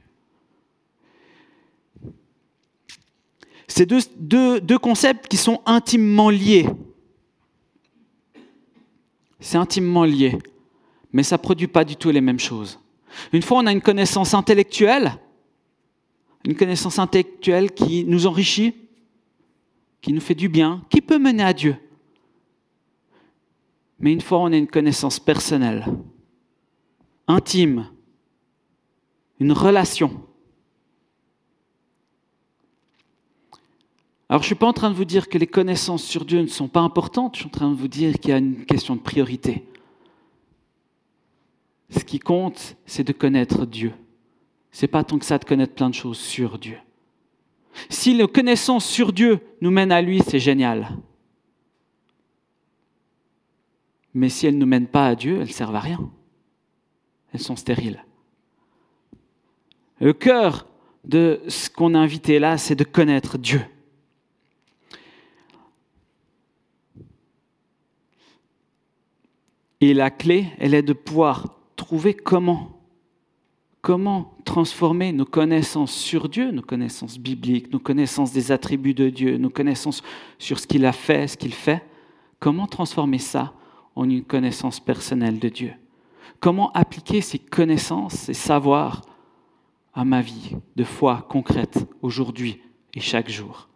C'est 3.75 3.87
deux, 3.87 4.79
concepts 4.79 5.29
qui 5.29 5.39
sont 5.39 5.63
intimement 5.65 6.29
liés. 6.29 6.67
C'est 9.41 9.57
intimement 9.57 10.05
lié, 10.05 10.39
mais 11.11 11.23
ça 11.23 11.37
ne 11.37 11.43
produit 11.43 11.69
pas 11.69 11.83
du 11.83 11.97
tout 11.97 12.11
les 12.11 12.21
mêmes 12.21 12.39
choses. 12.39 12.79
Une 13.33 13.41
fois, 13.41 13.59
on 13.59 13.67
a 13.67 13.73
une 13.73 13.81
connaissance 13.81 14.35
intellectuelle, 14.35 15.19
une 16.45 16.55
connaissance 16.55 16.99
intellectuelle 16.99 17.73
qui 17.73 18.05
nous 18.05 18.27
enrichit, 18.27 18.75
qui 20.03 20.13
nous 20.13 20.21
fait 20.21 20.35
du 20.35 20.51
bien, 20.51 20.85
qui 20.91 21.01
peut 21.01 21.19
mener 21.19 21.43
à 21.43 21.55
Dieu. 21.55 21.77
Mais 23.99 24.13
une 24.13 24.21
fois, 24.21 24.41
on 24.41 24.53
a 24.53 24.57
une 24.57 24.67
connaissance 24.67 25.19
personnelle, 25.19 25.87
intime, 27.27 27.89
une 29.41 29.53
relation 29.53 30.27
Alors 34.33 34.41
je 34.41 34.47
ne 34.47 34.55
suis 34.55 34.55
pas 34.55 34.67
en 34.67 34.73
train 34.73 34.89
de 34.89 34.95
vous 34.95 35.05
dire 35.05 35.29
que 35.29 35.37
les 35.37 35.47
connaissances 35.47 36.03
sur 36.03 36.25
Dieu 36.25 36.41
ne 36.41 36.47
sont 36.47 36.67
pas 36.67 36.81
importantes, 36.81 37.35
je 37.35 37.41
suis 37.41 37.49
en 37.49 37.51
train 37.51 37.71
de 37.71 37.77
vous 37.77 37.87
dire 37.87 38.19
qu'il 38.19 38.31
y 38.31 38.33
a 38.33 38.39
une 38.39 38.65
question 38.65 38.97
de 38.97 39.03
priorité. 39.03 39.63
Ce 41.91 42.03
qui 42.03 42.19
compte, 42.19 42.77
c'est 42.87 43.05
de 43.05 43.13
connaître 43.13 43.67
Dieu. 43.67 43.93
Ce 44.71 44.81
n'est 44.81 44.89
pas 44.89 45.05
tant 45.05 45.19
que 45.19 45.27
ça 45.27 45.37
de 45.37 45.45
connaître 45.45 45.75
plein 45.75 45.91
de 45.91 45.95
choses 45.95 46.17
sur 46.19 46.59
Dieu. 46.59 46.79
Si 47.89 48.15
les 48.15 48.27
connaissances 48.29 48.87
sur 48.87 49.13
Dieu 49.13 49.41
nous 49.61 49.71
mènent 49.71 49.93
à 49.93 50.03
lui, 50.03 50.21
c'est 50.21 50.39
génial. 50.39 50.97
Mais 54.15 54.29
si 54.29 54.47
elles 54.47 54.55
ne 54.55 54.61
nous 54.61 54.67
mènent 54.67 54.89
pas 54.89 55.07
à 55.07 55.15
Dieu, 55.15 55.37
elles 55.37 55.49
ne 55.49 55.53
servent 55.53 55.75
à 55.75 55.81
rien. 55.81 56.11
Elles 57.33 57.41
sont 57.41 57.57
stériles. 57.57 58.05
Le 60.01 60.13
cœur 60.13 60.67
de 61.05 61.41
ce 61.49 61.71
qu'on 61.71 61.95
a 61.95 61.99
invité 61.99 62.39
là, 62.39 62.59
c'est 62.59 62.75
de 62.75 62.85
connaître 62.85 63.39
Dieu. 63.39 63.63
Et 69.81 69.95
la 69.95 70.11
clé, 70.11 70.49
elle 70.59 70.75
est 70.75 70.83
de 70.83 70.93
pouvoir 70.93 71.59
trouver 71.75 72.15
comment. 72.15 72.82
Comment 73.83 74.33
transformer 74.45 75.11
nos 75.11 75.25
connaissances 75.25 75.93
sur 75.93 76.29
Dieu, 76.29 76.53
nos 76.53 76.63
connaissances 76.63 77.19
bibliques, 77.19 77.73
nos 77.73 77.81
connaissances 77.81 78.33
des 78.33 78.53
attributs 78.53 78.95
de 78.95 79.11
Dieu, 79.11 79.39
nos 79.39 79.51
connaissances 79.51 80.05
sur 80.39 80.61
ce 80.61 80.69
qu'il 80.69 80.87
a 80.87 80.93
fait, 80.93 81.27
ce 81.27 81.37
qu'il 81.37 81.53
fait. 81.53 81.83
Comment 82.39 82.69
transformer 82.69 83.19
ça 83.19 83.55
en 83.97 84.09
une 84.09 84.23
connaissance 84.23 84.79
personnelle 84.79 85.41
de 85.41 85.49
Dieu? 85.49 85.73
Comment 86.39 86.71
appliquer 86.75 87.23
ces 87.23 87.41
connaissances, 87.41 88.15
ces 88.15 88.35
savoirs 88.35 89.03
à 89.95 90.05
ma 90.05 90.21
vie 90.21 90.57
de 90.77 90.85
foi 90.85 91.27
concrète 91.29 91.85
aujourd'hui 92.03 92.61
et 92.95 93.01
chaque 93.01 93.31
jour? 93.31 93.69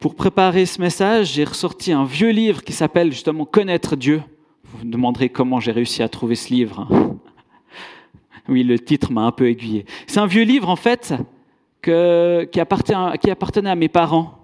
Pour 0.00 0.16
préparer 0.16 0.66
ce 0.66 0.80
message, 0.80 1.34
j'ai 1.34 1.44
ressorti 1.44 1.92
un 1.92 2.04
vieux 2.04 2.30
livre 2.30 2.64
qui 2.64 2.72
s'appelle 2.72 3.12
justement 3.12 3.44
Connaître 3.44 3.94
Dieu. 3.94 4.20
Vous 4.64 4.84
me 4.84 4.90
demanderez 4.90 5.28
comment 5.28 5.60
j'ai 5.60 5.72
réussi 5.72 6.02
à 6.02 6.08
trouver 6.08 6.34
ce 6.34 6.52
livre. 6.52 6.88
Oui, 8.48 8.62
le 8.62 8.78
titre 8.78 9.12
m'a 9.12 9.22
un 9.22 9.32
peu 9.32 9.48
aiguillé. 9.48 9.84
C'est 10.06 10.20
un 10.20 10.26
vieux 10.26 10.42
livre 10.42 10.68
en 10.68 10.76
fait 10.76 11.14
qui, 11.82 12.60
appartenait 12.60 13.70
à 13.70 13.74
mes 13.74 13.88
parents. 13.88 14.34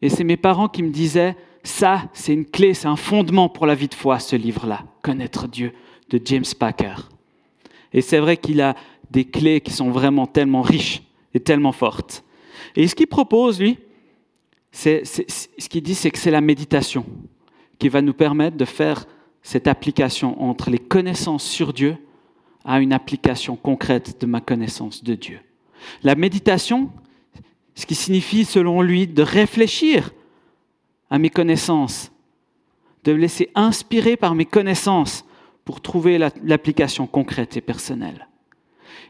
Et 0.00 0.08
c'est 0.08 0.24
mes 0.24 0.36
parents 0.36 0.68
qui 0.68 0.82
me 0.82 0.90
disaient, 0.90 1.36
ça, 1.62 2.04
c'est 2.12 2.32
une 2.32 2.44
clé, 2.44 2.74
c'est 2.74 2.86
un 2.86 2.96
fondement 2.96 3.48
pour 3.48 3.66
la 3.66 3.74
vie 3.74 3.88
de 3.88 3.94
foi, 3.94 4.18
ce 4.18 4.36
livre-là, 4.36 4.84
Connaître 5.02 5.48
Dieu, 5.48 5.72
de 6.10 6.20
James 6.24 6.44
Packer. 6.58 6.94
Et 7.92 8.02
c'est 8.02 8.18
vrai 8.18 8.36
qu'il 8.36 8.60
a 8.60 8.76
des 9.10 9.24
clés 9.24 9.60
qui 9.60 9.72
sont 9.72 9.90
vraiment 9.90 10.26
tellement 10.26 10.62
riches 10.62 11.02
et 11.34 11.40
tellement 11.40 11.72
fortes. 11.72 12.24
Et 12.76 12.86
ce 12.86 12.94
qu'il 12.94 13.06
propose, 13.06 13.60
lui, 13.60 13.78
ce 14.70 15.68
qu'il 15.68 15.82
dit, 15.82 15.94
c'est 15.94 16.10
que 16.10 16.18
c'est 16.18 16.30
la 16.30 16.40
méditation. 16.40 17.04
qui 17.78 17.90
va 17.90 18.00
nous 18.00 18.14
permettre 18.14 18.56
de 18.56 18.64
faire 18.64 19.04
cette 19.42 19.68
application 19.68 20.42
entre 20.42 20.70
les 20.70 20.78
connaissances 20.78 21.44
sur 21.44 21.74
Dieu 21.74 21.98
à 22.66 22.80
une 22.80 22.92
application 22.92 23.56
concrète 23.56 24.20
de 24.20 24.26
ma 24.26 24.40
connaissance 24.40 25.04
de 25.04 25.14
Dieu. 25.14 25.38
La 26.02 26.16
méditation, 26.16 26.90
ce 27.74 27.86
qui 27.86 27.94
signifie 27.94 28.44
selon 28.44 28.82
lui 28.82 29.06
de 29.06 29.22
réfléchir 29.22 30.10
à 31.08 31.18
mes 31.18 31.30
connaissances, 31.30 32.10
de 33.04 33.12
me 33.12 33.18
laisser 33.18 33.50
inspirer 33.54 34.16
par 34.16 34.34
mes 34.34 34.44
connaissances 34.44 35.24
pour 35.64 35.80
trouver 35.80 36.18
l'application 36.18 37.06
concrète 37.06 37.56
et 37.56 37.60
personnelle. 37.60 38.28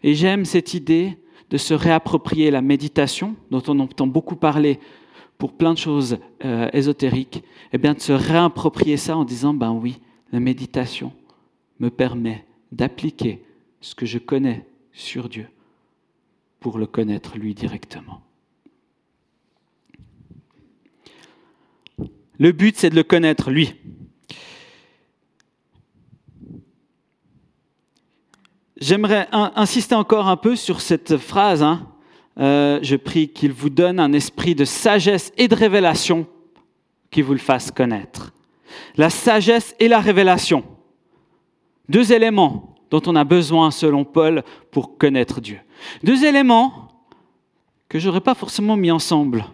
Et 0.02 0.14
j'aime 0.14 0.44
cette 0.44 0.74
idée 0.74 1.16
de 1.48 1.56
se 1.56 1.72
réapproprier 1.72 2.50
la 2.50 2.60
méditation, 2.60 3.36
dont 3.50 3.62
on 3.68 3.80
entend 3.80 4.06
beaucoup 4.06 4.36
parler 4.36 4.78
pour 5.38 5.52
plein 5.52 5.72
de 5.72 5.78
choses 5.78 6.18
euh, 6.44 6.68
ésotériques, 6.72 7.38
et 7.38 7.42
eh 7.74 7.78
bien 7.78 7.94
de 7.94 8.00
se 8.00 8.12
réapproprier 8.12 8.96
ça 8.96 9.16
en 9.16 9.24
disant, 9.24 9.54
ben 9.54 9.72
oui, 9.72 10.00
la 10.32 10.40
méditation 10.40 11.12
me 11.78 11.88
permet 11.88 12.44
d'appliquer 12.72 13.45
ce 13.80 13.94
que 13.94 14.06
je 14.06 14.18
connais 14.18 14.66
sur 14.92 15.28
Dieu 15.28 15.48
pour 16.60 16.78
le 16.78 16.86
connaître 16.86 17.38
lui 17.38 17.54
directement. 17.54 18.22
Le 22.38 22.52
but, 22.52 22.76
c'est 22.76 22.90
de 22.90 22.96
le 22.96 23.02
connaître 23.02 23.50
lui. 23.50 23.74
J'aimerais 28.78 29.26
insister 29.32 29.94
encore 29.94 30.28
un 30.28 30.36
peu 30.36 30.54
sur 30.54 30.82
cette 30.82 31.16
phrase. 31.16 31.62
Hein. 31.62 31.88
Euh, 32.38 32.78
je 32.82 32.96
prie 32.96 33.30
qu'il 33.30 33.52
vous 33.52 33.70
donne 33.70 33.98
un 33.98 34.12
esprit 34.12 34.54
de 34.54 34.66
sagesse 34.66 35.32
et 35.38 35.48
de 35.48 35.54
révélation 35.54 36.26
qui 37.10 37.22
vous 37.22 37.32
le 37.32 37.38
fasse 37.38 37.70
connaître. 37.70 38.34
La 38.98 39.08
sagesse 39.08 39.74
et 39.80 39.88
la 39.88 40.00
révélation. 40.00 40.62
Deux 41.88 42.12
éléments 42.12 42.75
dont 42.90 43.02
on 43.06 43.16
a 43.16 43.24
besoin, 43.24 43.70
selon 43.70 44.04
Paul, 44.04 44.42
pour 44.70 44.98
connaître 44.98 45.40
Dieu. 45.40 45.58
Deux 46.02 46.24
éléments 46.24 46.88
que 47.88 47.98
je 47.98 48.06
n'aurais 48.06 48.20
pas 48.20 48.34
forcément 48.34 48.76
mis 48.76 48.90
ensemble. 48.90 49.44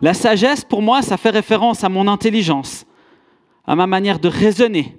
La 0.00 0.14
sagesse, 0.14 0.64
pour 0.64 0.82
moi, 0.82 1.02
ça 1.02 1.16
fait 1.16 1.30
référence 1.30 1.84
à 1.84 1.88
mon 1.88 2.06
intelligence, 2.08 2.86
à 3.66 3.74
ma 3.74 3.86
manière 3.86 4.18
de 4.18 4.28
raisonner, 4.28 4.98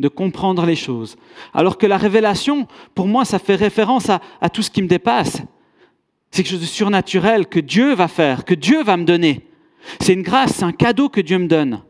de 0.00 0.08
comprendre 0.08 0.64
les 0.64 0.76
choses. 0.76 1.16
Alors 1.52 1.76
que 1.76 1.86
la 1.86 1.98
révélation, 1.98 2.66
pour 2.94 3.06
moi, 3.06 3.24
ça 3.24 3.38
fait 3.38 3.54
référence 3.54 4.08
à, 4.08 4.48
tout 4.48 4.62
ce 4.62 4.70
qui 4.70 4.82
me 4.82 4.88
dépasse. 4.88 5.42
C'est 6.30 6.42
quelque 6.42 6.52
chose 6.52 6.60
de 6.60 6.66
surnaturel 6.66 7.46
que 7.46 7.60
Dieu 7.60 7.94
va 7.94 8.08
faire, 8.08 8.44
que 8.44 8.54
Dieu 8.54 8.82
va 8.82 8.96
me 8.96 9.04
donner. 9.04 9.46
C'est 10.00 10.14
une 10.14 10.22
grâce, 10.22 10.54
c'est 10.54 10.64
un 10.64 10.72
cadeau 10.72 11.08
que 11.08 11.20
Dieu 11.20 11.38
me 11.38 11.46
donne. 11.46 11.82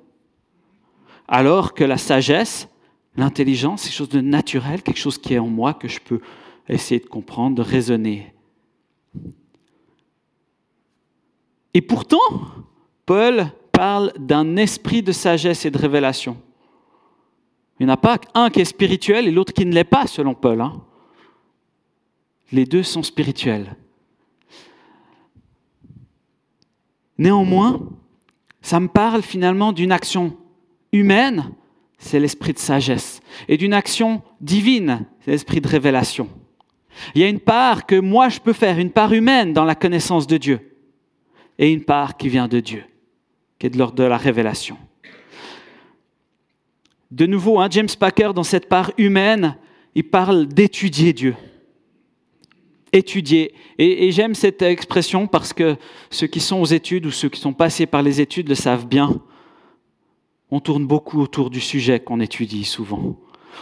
Alors 1.29 1.75
que 1.75 1.85
la 1.85 1.99
sagesse, 1.99 2.69
l'intelligence, 3.17 3.83
c'est 3.83 3.89
quelque 3.89 3.97
chose 3.97 4.09
de 4.09 4.21
naturel, 4.21 4.83
quelque 4.83 4.99
chose 4.99 5.19
qui 5.19 5.35
est 5.35 5.39
en 5.39 5.49
moi 5.49 5.75
que 5.75 5.89
je 5.89 6.01
peux 6.01 6.21
essayer 6.69 7.01
de 7.01 7.07
comprendre, 7.07 7.57
de 7.57 7.63
raisonner. 7.63 8.33
Et 11.75 11.81
pourtant, 11.81 12.19
Paul 13.07 13.47
parle 13.73 14.13
d'un 14.19 14.57
esprit 14.57 15.03
de 15.03 15.13
sagesse 15.13 15.65
et 15.65 15.71
de 15.71 15.79
révélation. 15.79 16.37
Il 17.81 17.87
n'y 17.87 17.91
en 17.91 17.95
a 17.95 17.99
pas 17.99 18.19
un 18.35 18.51
qui 18.51 18.61
est 18.61 18.65
spirituel 18.65 19.27
et 19.27 19.31
l'autre 19.31 19.53
qui 19.53 19.65
ne 19.65 19.73
l'est 19.73 19.85
pas, 19.85 20.07
selon 20.07 20.35
Paul. 20.35 20.61
Hein. 20.61 20.83
Les 22.53 22.67
deux 22.67 22.83
sont 22.83 23.03
spirituels. 23.03 23.77
Néanmoins, 27.19 27.81
ça 28.61 28.79
me 28.79 28.89
parle 28.89 29.23
finalement 29.23 29.73
d'une 29.73 29.93
action 29.93 30.37
humaine, 30.93 31.53
c'est 31.99 32.21
l'esprit 32.21 32.53
de 32.53 32.59
sagesse, 32.59 33.21
et 33.49 33.57
d'une 33.57 33.75
action 33.75 34.23
divine, 34.41 35.07
c'est 35.21 35.31
l'esprit 35.31 35.61
de 35.61 35.69
révélation. 35.69 36.29
Il 37.15 37.23
y 37.23 37.25
a 37.25 37.29
une 37.29 37.41
part 37.41 37.87
que 37.87 37.99
moi 37.99 38.29
je 38.29 38.41
peux 38.41 38.53
faire, 38.53 38.79
une 38.79 38.91
part 38.91 39.13
humaine 39.13 39.53
dans 39.53 39.65
la 39.65 39.75
connaissance 39.75 40.27
de 40.27 40.37
Dieu, 40.37 40.77
et 41.59 41.73
une 41.73 41.85
part 41.85 42.17
qui 42.17 42.29
vient 42.29 42.49
de 42.49 42.61
Dieu, 42.61 42.85
qui 43.59 43.67
est 43.67 43.71
de 43.71 43.79
l'ordre 43.79 43.97
de 43.97 44.05
la 44.05 44.17
révélation. 44.17 44.77
De 47.11 47.27
nouveau, 47.27 47.61
hein, 47.61 47.69
James 47.71 47.89
Packer, 47.99 48.33
dans 48.35 48.43
cette 48.43 48.69
part 48.69 48.93
humaine, 48.97 49.57
il 49.95 50.05
parle 50.05 50.47
d'étudier 50.47 51.13
Dieu. 51.13 51.37
Étudier. 52.91 53.55
Et, 53.79 54.07
et 54.07 54.13
j'aime 54.13 54.35
cette 54.35 54.63
expression 54.63 55.27
parce 55.27 55.53
que 55.53 55.77
ceux 56.11 56.27
qui 56.27 56.41
sont 56.41 56.61
aux 56.61 56.67
études 56.67 57.07
ou 57.07 57.11
ceux 57.11 57.29
qui 57.29 57.41
sont 57.41 57.53
passés 57.53 57.87
par 57.87 58.03
les 58.03 58.21
études 58.21 58.49
le 58.49 58.55
savent 58.55 58.87
bien 58.87 59.21
on 60.53 60.61
tourne 60.61 60.87
beaucoup 60.87 61.19
autour 61.19 61.49
du 61.49 61.61
sujet 61.61 61.99
qu'on 61.99 62.21
étudie 62.21 62.65
souvent. 62.65 63.17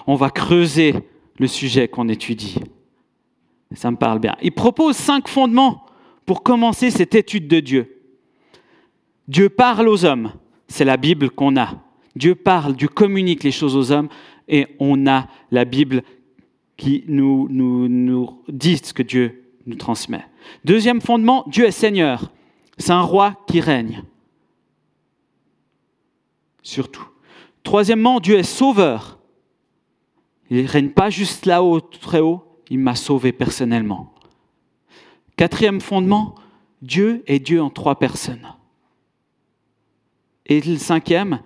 On 0.08 0.16
va 0.16 0.28
creuser 0.28 0.92
le 1.38 1.46
sujet 1.46 1.86
qu'on 1.86 2.08
étudie. 2.08 2.56
Ça 3.74 3.92
me 3.92 3.96
parle 3.96 4.18
bien. 4.18 4.34
Il 4.42 4.50
propose 4.50 4.96
cinq 4.96 5.28
fondements 5.28 5.86
pour 6.26 6.42
commencer 6.42 6.90
cette 6.90 7.14
étude 7.14 7.46
de 7.46 7.60
Dieu. 7.60 8.02
Dieu 9.28 9.48
parle 9.48 9.88
aux 9.88 10.04
hommes, 10.04 10.32
c'est 10.66 10.84
la 10.84 10.96
Bible 10.96 11.30
qu'on 11.30 11.56
a. 11.56 11.80
Dieu 12.16 12.34
parle, 12.34 12.74
Dieu 12.74 12.88
communique 12.88 13.44
les 13.44 13.52
choses 13.52 13.76
aux 13.76 13.92
hommes 13.92 14.08
et 14.48 14.66
on 14.80 15.06
a 15.06 15.28
la 15.52 15.64
Bible 15.64 16.02
qui 16.76 17.04
nous, 17.06 17.46
nous, 17.50 17.88
nous 17.88 18.42
dit 18.48 18.78
ce 18.78 18.92
que 18.92 19.04
Dieu 19.04 19.44
nous 19.64 19.76
transmet. 19.76 20.24
Deuxième 20.64 21.00
fondement, 21.00 21.44
Dieu 21.46 21.66
est 21.66 21.70
Seigneur. 21.70 22.32
C'est 22.78 22.90
un 22.90 23.02
roi 23.02 23.36
qui 23.46 23.60
règne 23.60 24.02
surtout. 26.62 27.06
Troisièmement, 27.62 28.20
Dieu 28.20 28.38
est 28.38 28.42
sauveur. 28.42 29.18
Il 30.50 30.62
ne 30.62 30.68
règne 30.68 30.90
pas 30.90 31.10
juste 31.10 31.46
là-haut, 31.46 31.80
très 31.80 32.20
haut, 32.20 32.42
il 32.70 32.78
m'a 32.78 32.94
sauvé 32.94 33.32
personnellement. 33.32 34.14
Quatrième 35.36 35.80
fondement, 35.80 36.34
Dieu 36.82 37.22
est 37.26 37.38
Dieu 37.38 37.62
en 37.62 37.70
trois 37.70 37.98
personnes. 37.98 38.46
Et 40.46 40.60
le 40.60 40.76
cinquième, 40.76 41.40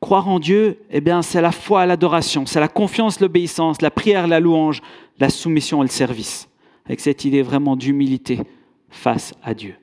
croire 0.00 0.28
en 0.28 0.38
Dieu, 0.38 0.82
eh 0.90 1.00
bien, 1.00 1.22
c'est 1.22 1.40
la 1.40 1.52
foi, 1.52 1.86
l'adoration, 1.86 2.44
c'est 2.44 2.60
la 2.60 2.68
confiance, 2.68 3.20
l'obéissance, 3.20 3.80
la 3.80 3.90
prière, 3.90 4.26
la 4.26 4.40
louange, 4.40 4.82
la 5.18 5.30
soumission 5.30 5.82
et 5.82 5.86
le 5.86 5.90
service. 5.90 6.48
Avec 6.84 7.00
cette 7.00 7.24
idée 7.24 7.42
vraiment 7.42 7.76
d'humilité 7.76 8.40
face 8.90 9.32
à 9.42 9.54
Dieu. 9.54 9.76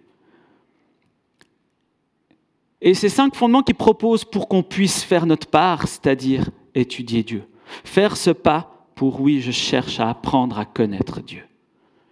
Et 2.81 2.93
ces 2.93 3.09
cinq 3.09 3.35
fondements 3.35 3.63
qu'il 3.63 3.75
propose 3.75 4.23
pour 4.23 4.47
qu'on 4.47 4.63
puisse 4.63 5.03
faire 5.03 5.25
notre 5.25 5.47
part, 5.47 5.87
c'est-à-dire 5.87 6.49
étudier 6.75 7.23
Dieu. 7.23 7.43
Faire 7.83 8.15
ce 8.15 8.29
pas 8.29 8.87
pour, 8.95 9.21
oui, 9.21 9.41
je 9.41 9.51
cherche 9.51 9.99
à 9.99 10.09
apprendre 10.09 10.57
à 10.59 10.65
connaître 10.65 11.21
Dieu. 11.21 11.43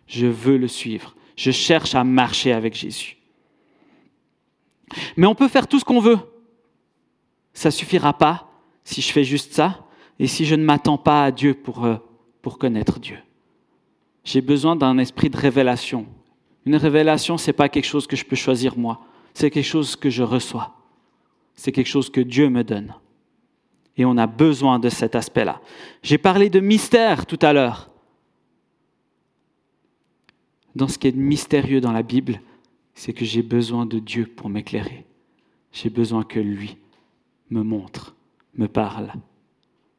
Je 0.07 0.27
veux 0.27 0.57
le 0.57 0.67
suivre. 0.67 1.15
Je 1.35 1.51
cherche 1.51 1.95
à 1.95 2.03
marcher 2.03 2.51
avec 2.51 2.73
Jésus. 2.73 3.17
Mais 5.15 5.27
on 5.27 5.35
peut 5.35 5.47
faire 5.47 5.67
tout 5.67 5.79
ce 5.79 5.85
qu'on 5.85 5.99
veut. 5.99 6.19
Ça 7.53 7.71
suffira 7.71 8.17
pas 8.17 8.49
si 8.83 9.01
je 9.01 9.11
fais 9.11 9.23
juste 9.23 9.53
ça 9.53 9.85
et 10.19 10.27
si 10.27 10.45
je 10.45 10.55
ne 10.55 10.63
m'attends 10.63 10.97
pas 10.97 11.25
à 11.25 11.31
Dieu 11.31 11.53
pour, 11.53 11.85
euh, 11.85 11.97
pour 12.41 12.57
connaître 12.57 12.99
Dieu. 12.99 13.17
J'ai 14.23 14.41
besoin 14.41 14.75
d'un 14.75 14.97
esprit 14.97 15.29
de 15.29 15.37
révélation. 15.37 16.05
Une 16.65 16.75
révélation, 16.75 17.37
ce 17.37 17.47
n'est 17.47 17.53
pas 17.53 17.69
quelque 17.69 17.85
chose 17.85 18.07
que 18.07 18.15
je 18.15 18.25
peux 18.25 18.35
choisir 18.35 18.77
moi 18.77 19.06
c'est 19.37 19.51
quelque 19.51 19.65
chose 19.65 19.95
que 19.95 20.09
je 20.09 20.23
reçois. 20.23 20.73
C'est 21.53 21.71
quelque 21.71 21.85
chose 21.85 22.09
que 22.09 22.21
Dieu 22.21 22.49
me 22.49 22.63
donne. 22.63 22.95
Et 23.95 24.03
on 24.03 24.17
a 24.17 24.25
besoin 24.25 24.79
de 24.79 24.89
cet 24.89 25.13
aspect-là. 25.13 25.61
J'ai 26.01 26.17
parlé 26.17 26.49
de 26.49 26.59
mystère 26.59 27.27
tout 27.27 27.37
à 27.43 27.53
l'heure. 27.53 27.91
Dans 30.75 30.87
ce 30.87 30.97
qui 30.97 31.07
est 31.07 31.15
mystérieux 31.15 31.81
dans 31.81 31.91
la 31.91 32.01
Bible, 32.01 32.41
c'est 32.95 33.13
que 33.13 33.25
j'ai 33.25 33.43
besoin 33.43 33.85
de 33.85 33.99
Dieu 33.99 34.25
pour 34.25 34.49
m'éclairer. 34.49 35.05
J'ai 35.71 35.91
besoin 35.91 36.23
que 36.23 36.39
lui 36.39 36.75
me 37.51 37.61
montre, 37.61 38.15
me 38.55 38.67
parle, 38.67 39.13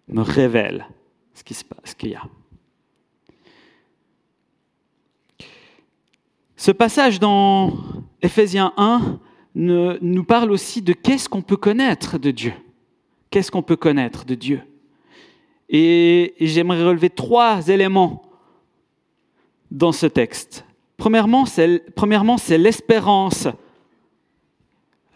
me 0.09 0.23
révèle 0.23 0.89
ce 1.35 1.45
qui 1.45 1.55
se 1.55 1.65
passe, 1.65 1.79
ce 1.85 1.95
qu'il 1.95 2.11
y 2.11 2.17
a. 2.17 2.25
Ce 6.57 6.73
passage 6.73 7.21
dans 7.21 7.73
Éphésiens 8.21 8.73
1 8.77 9.21
nous 9.55 10.25
parle 10.25 10.51
aussi 10.51 10.83
de 10.83 10.93
qu'est-ce 10.93 11.29
qu'on 11.29 11.43
peut 11.43 11.57
connaître 11.57 12.19
de 12.19 12.31
Dieu. 12.31 12.53
Qu'est-ce 13.31 13.51
qu'on 13.51 13.63
peut 13.63 13.77
connaître 13.77 14.25
de 14.25 14.35
Dieu 14.35 14.61
Et, 15.69 16.35
j'aimerais 16.41 16.85
relever 16.85 17.11
trois 17.11 17.69
éléments 17.69 18.23
dans 19.71 19.93
ce 19.93 20.07
texte. 20.07 20.65
Premièrement, 20.97 21.47
c'est 21.47 22.59
l'espérance. 22.59 23.49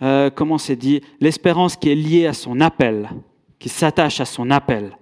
Euh, 0.03 0.31
comment 0.31 0.59
c'est 0.59 0.77
dit? 0.77 1.01
L'espérance 1.21 1.77
qui 1.77 1.91
est 1.91 1.95
liée 1.95 2.27
à 2.27 2.33
son 2.33 2.61
appel, 2.61 3.11
qui 3.59 3.69
s'attache 3.69 4.21
à 4.21 4.25
son 4.25 4.51
appel. 4.51 4.97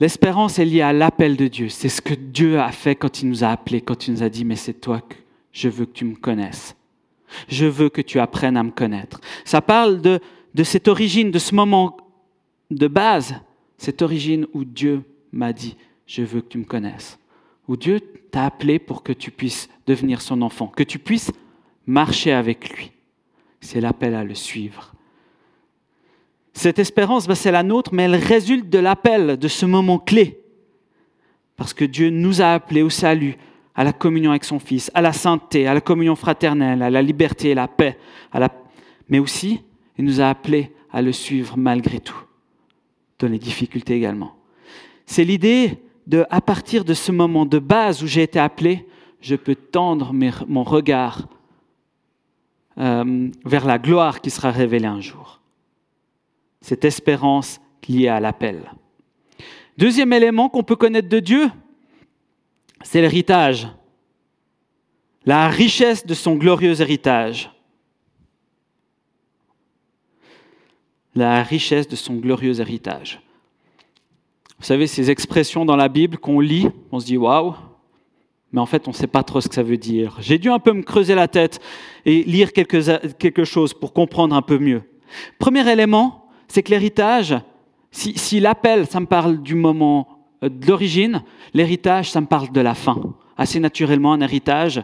L'espérance 0.00 0.58
est 0.58 0.64
liée 0.64 0.82
à 0.82 0.92
l'appel 0.92 1.36
de 1.36 1.48
Dieu. 1.48 1.68
C'est 1.68 1.88
ce 1.88 2.00
que 2.00 2.14
Dieu 2.14 2.60
a 2.60 2.70
fait 2.70 2.94
quand 2.94 3.22
il 3.22 3.28
nous 3.28 3.42
a 3.42 3.48
appelés, 3.48 3.80
quand 3.80 4.06
il 4.06 4.14
nous 4.14 4.22
a 4.22 4.28
dit, 4.28 4.44
mais 4.44 4.56
c'est 4.56 4.80
toi 4.80 5.02
je 5.52 5.68
veux 5.68 5.86
que 5.86 5.92
tu 5.92 6.04
me 6.04 6.14
connaisses. 6.14 6.76
Je 7.48 7.66
veux 7.66 7.88
que 7.88 8.00
tu 8.00 8.20
apprennes 8.20 8.56
à 8.56 8.62
me 8.62 8.70
connaître. 8.70 9.20
Ça 9.44 9.60
parle 9.60 10.00
de 10.00 10.20
cette 10.62 10.88
origine, 10.88 11.30
de 11.30 11.38
ce 11.38 11.54
moment 11.54 11.96
de 12.70 12.86
base, 12.86 13.34
cette 13.76 14.02
origine 14.02 14.46
où 14.52 14.64
Dieu 14.64 15.02
m'a 15.32 15.52
dit, 15.52 15.76
je 16.06 16.22
veux 16.22 16.40
que 16.40 16.48
tu 16.48 16.58
me 16.58 16.64
connaisses. 16.64 17.18
Où 17.66 17.76
Dieu 17.76 18.00
t'a 18.30 18.46
appelé 18.46 18.78
pour 18.78 19.02
que 19.02 19.12
tu 19.12 19.30
puisses 19.30 19.68
devenir 19.86 20.22
son 20.22 20.42
enfant, 20.42 20.68
que 20.68 20.82
tu 20.82 20.98
puisses 20.98 21.32
marcher 21.86 22.32
avec 22.32 22.76
lui. 22.76 22.92
C'est 23.60 23.80
l'appel 23.80 24.14
à 24.14 24.24
le 24.24 24.34
suivre. 24.34 24.92
Cette 26.58 26.80
espérance, 26.80 27.28
ben, 27.28 27.36
c'est 27.36 27.52
la 27.52 27.62
nôtre, 27.62 27.94
mais 27.94 28.02
elle 28.02 28.16
résulte 28.16 28.68
de 28.68 28.80
l'appel, 28.80 29.36
de 29.36 29.46
ce 29.46 29.64
moment 29.64 30.00
clé. 30.00 30.40
Parce 31.54 31.72
que 31.72 31.84
Dieu 31.84 32.10
nous 32.10 32.42
a 32.42 32.46
appelés 32.46 32.82
au 32.82 32.90
salut, 32.90 33.36
à 33.76 33.84
la 33.84 33.92
communion 33.92 34.32
avec 34.32 34.42
son 34.42 34.58
Fils, 34.58 34.90
à 34.92 35.00
la 35.00 35.12
sainteté, 35.12 35.68
à 35.68 35.74
la 35.74 35.80
communion 35.80 36.16
fraternelle, 36.16 36.82
à 36.82 36.90
la 36.90 37.00
liberté 37.00 37.50
et 37.50 37.54
la 37.54 37.68
paix, 37.68 37.96
à 38.32 38.48
mais 39.08 39.20
aussi, 39.20 39.60
il 39.98 40.04
nous 40.04 40.20
a 40.20 40.28
appelés 40.28 40.72
à 40.92 41.00
le 41.00 41.12
suivre 41.12 41.56
malgré 41.56 42.00
tout, 42.00 42.24
dans 43.20 43.28
les 43.28 43.38
difficultés 43.38 43.94
également. 43.94 44.34
C'est 45.06 45.22
l'idée 45.22 45.78
de, 46.08 46.26
à 46.28 46.40
partir 46.40 46.84
de 46.84 46.92
ce 46.92 47.12
moment 47.12 47.46
de 47.46 47.60
base 47.60 48.02
où 48.02 48.08
j'ai 48.08 48.24
été 48.24 48.40
appelé, 48.40 48.84
je 49.20 49.36
peux 49.36 49.54
tendre 49.54 50.12
mon 50.12 50.64
regard 50.64 51.28
euh, 52.78 53.28
vers 53.44 53.64
la 53.64 53.78
gloire 53.78 54.20
qui 54.20 54.30
sera 54.30 54.50
révélée 54.50 54.86
un 54.86 55.00
jour. 55.00 55.38
Cette 56.60 56.84
espérance 56.84 57.60
liée 57.88 58.08
à 58.08 58.20
l'appel. 58.20 58.72
Deuxième 59.76 60.12
élément 60.12 60.48
qu'on 60.48 60.64
peut 60.64 60.76
connaître 60.76 61.08
de 61.08 61.20
Dieu, 61.20 61.50
c'est 62.82 63.00
l'héritage. 63.00 63.68
La 65.24 65.48
richesse 65.48 66.06
de 66.06 66.14
son 66.14 66.36
glorieux 66.36 66.80
héritage. 66.80 67.50
La 71.14 71.42
richesse 71.42 71.88
de 71.88 71.96
son 71.96 72.16
glorieux 72.16 72.60
héritage. 72.60 73.20
Vous 74.58 74.64
savez, 74.64 74.86
ces 74.86 75.10
expressions 75.10 75.64
dans 75.64 75.76
la 75.76 75.88
Bible 75.88 76.18
qu'on 76.18 76.40
lit, 76.40 76.68
on 76.90 76.98
se 76.98 77.06
dit 77.06 77.16
waouh, 77.16 77.54
mais 78.52 78.60
en 78.60 78.66
fait, 78.66 78.88
on 78.88 78.90
ne 78.90 78.96
sait 78.96 79.06
pas 79.06 79.22
trop 79.22 79.40
ce 79.40 79.48
que 79.48 79.54
ça 79.54 79.62
veut 79.62 79.76
dire. 79.76 80.16
J'ai 80.20 80.38
dû 80.38 80.50
un 80.50 80.58
peu 80.58 80.72
me 80.72 80.82
creuser 80.82 81.14
la 81.14 81.28
tête 81.28 81.60
et 82.04 82.22
lire 82.24 82.52
quelque 82.52 83.44
chose 83.44 83.74
pour 83.74 83.92
comprendre 83.92 84.34
un 84.34 84.42
peu 84.42 84.58
mieux. 84.58 84.82
Premier 85.38 85.70
élément, 85.70 86.27
c'est 86.48 86.62
que 86.62 86.70
l'héritage, 86.70 87.36
si, 87.90 88.40
l'appel, 88.40 88.86
ça 88.86 89.00
me 89.00 89.06
parle 89.06 89.40
du 89.40 89.54
moment 89.54 90.08
euh, 90.42 90.48
de 90.48 90.66
l'origine, 90.66 91.22
l'héritage, 91.54 92.10
ça 92.10 92.20
me 92.20 92.26
parle 92.26 92.50
de 92.50 92.60
la 92.60 92.74
fin. 92.74 93.00
Assez 93.36 93.60
naturellement, 93.60 94.12
un 94.12 94.20
héritage, 94.20 94.82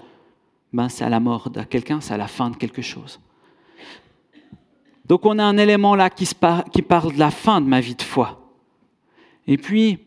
ben, 0.72 0.88
c'est 0.88 1.05
à 1.05 1.09
la 1.09 1.20
mort 1.20 1.50
de 1.50 1.62
quelqu'un, 1.62 2.00
c'est 2.00 2.14
à 2.14 2.18
la 2.18 2.29
fin 2.29 2.50
de 2.50 2.57
quelque 2.57 2.83
chose. 2.83 3.20
Donc 5.07 5.27
on 5.27 5.38
a 5.38 5.44
un 5.44 5.59
élément 5.59 5.94
là 5.94 6.09
qui, 6.09 6.27
parle 6.83 7.12
de 7.12 7.18
la 7.18 7.31
fin 7.31 7.61
de 7.61 7.66
ma 7.66 7.81
vie 7.81 7.94
de 7.94 8.03
foi. 8.03 8.40
Et 9.46 9.59
puis, 9.59 9.98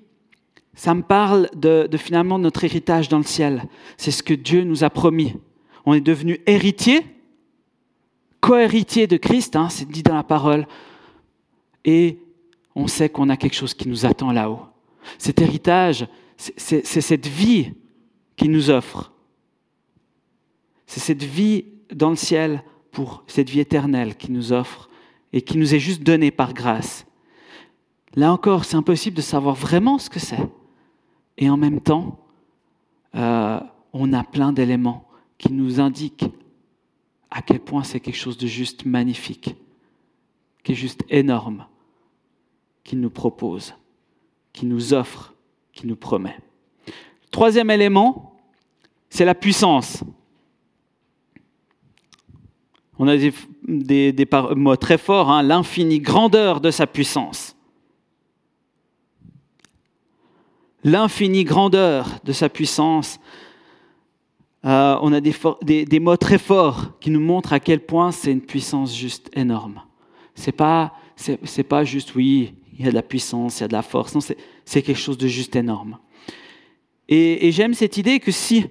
ça 0.74 0.94
me 0.94 1.04
parle 1.04 1.50
de, 1.56 1.88
finalement 1.98 2.40
notre 2.40 2.64
héritage 2.64 3.08
dans 3.10 3.18
le 3.18 3.24
ciel. 3.24 3.64
C'est 3.98 4.12
ce 4.12 4.24
que 4.24 4.34
Dieu 4.34 4.64
nous 4.64 4.84
a 4.84 4.90
promis. 4.90 5.36
On 5.86 5.94
est 5.94 6.02
devenu 6.02 6.40
héritier, 6.48 7.06
co-héritier 8.42 9.08
de 9.08 9.18
Christ, 9.18 9.56
hein, 9.56 9.70
c'est 9.70 9.88
dit 9.88 10.04
dans 10.04 10.16
la 10.16 10.24
parole, 10.24 10.68
et 11.88 12.20
on 12.76 12.86
sait 12.86 13.10
qu'on 13.10 13.30
a 13.30 13.38
quelque 13.38 13.56
chose 13.56 13.74
qui 13.74 13.88
nous 13.88 14.06
attend 14.06 14.32
là-haut. 14.32 14.62
Cet 15.18 15.42
héritage, 15.42 16.08
c'est 16.38 16.84
cette 16.84 17.26
vie 17.26 17.74
qu'il 18.36 18.52
nous 18.52 18.70
offre. 18.70 19.12
C'est 20.86 21.00
cette 21.00 21.24
vie 21.24 21.66
dans 21.92 22.12
le 22.12 22.16
ciel 22.16 22.64
pour 22.92 23.24
cette 23.26 23.50
vie 23.50 23.62
éternelle 23.62 24.16
qu'il 24.16 24.34
nous 24.34 24.54
offre 24.54 24.90
et 25.34 25.42
qui 25.42 25.58
nous 25.58 25.74
est 25.74 25.80
juste 25.80 26.04
donnée 26.04 26.30
par 26.30 26.54
grâce. 26.54 27.06
Là 28.16 28.32
encore, 28.32 28.66
c'est 28.66 28.76
impossible 28.76 29.18
de 29.18 29.22
savoir 29.22 29.56
vraiment 29.56 29.98
ce 29.98 30.10
que 30.10 30.20
c'est. 30.20 30.48
Et 31.38 31.50
en 31.50 31.58
même 31.58 31.82
temps, 31.82 32.20
euh, 33.16 33.60
on 33.94 34.14
a 34.14 34.24
plein 34.24 34.52
d'éléments 34.52 35.08
qui 35.38 35.52
nous 35.52 35.80
indiquent 35.80 36.26
à 37.30 37.42
quel 37.42 37.60
point 37.60 37.84
c'est 37.84 38.00
quelque 38.00 38.18
chose 38.18 38.38
de 38.38 38.48
juste 38.48 38.86
magnifique, 38.86 39.56
qui 40.64 40.72
est 40.72 40.76
juste 40.76 41.04
énorme, 41.10 41.66
qu'il 42.88 43.02
nous 43.02 43.10
propose, 43.10 43.76
qui 44.54 44.66
nous 44.66 44.94
offre, 44.94 45.34
qui 45.74 45.86
nous 45.86 45.98
promet. 45.98 46.38
Troisième 47.30 47.70
élément, 47.70 48.40
c'est 49.10 49.26
la 49.26 49.36
puissance. 49.36 50.06
On 52.98 53.10
a 53.10 53.18
des, 53.18 54.26
mots 54.56 54.78
très 54.78 54.98
forts, 54.98 55.30
hein, 55.30 55.44
l'infinie 55.44 56.00
grandeur 56.00 56.62
de 56.62 56.72
sa 56.72 56.88
puissance. 56.88 57.58
l'infinie 60.84 61.44
grandeur 61.44 62.08
de 62.24 62.32
sa 62.32 62.48
puissance. 62.48 63.20
Euh, 64.64 64.98
on 65.02 65.12
a 65.12 65.20
des, 65.20 66.00
mots 66.00 66.16
très 66.16 66.38
forts 66.38 66.98
qui 67.02 67.10
nous 67.10 67.20
montrent 67.20 67.52
à 67.52 67.60
quel 67.60 67.82
point 67.82 68.14
c'est 68.14 68.32
une 68.32 68.42
puissance 68.42 68.96
juste 68.96 69.30
énorme. 69.36 69.82
C'est 70.34 70.54
pas, 70.54 70.94
pas 71.68 71.84
juste 71.84 72.16
oui, 72.16 72.54
il 72.78 72.86
y 72.86 72.88
a 72.88 72.92
de 72.92 72.96
la 72.96 73.04
puissance, 73.04 73.60
il 73.60 73.62
y 73.62 73.64
a 73.66 73.68
de 73.68 73.74
la 73.74 73.82
force. 73.82 74.14
Non, 74.14 74.22
c'est, 74.22 74.82
quelque 74.82 75.00
chose 75.00 75.18
de 75.18 75.28
juste 75.28 75.56
énorme. 75.56 75.98
Et, 77.10 77.52
j'aime 77.52 77.74
cette 77.74 77.98
idée 77.98 78.20
que 78.20 78.32
si 78.32 78.66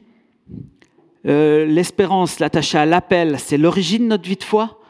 euh, 1.26 1.64
l'espérance, 1.64 2.38
l'attachée 2.38 2.78
à 2.78 2.86
l'appel, 2.86 3.38
c'est 3.38 3.58
l'origine 3.58 4.04
de 4.04 4.08
notre 4.08 4.28
vie 4.28 4.36
de 4.36 4.44
foi, 4.44 4.80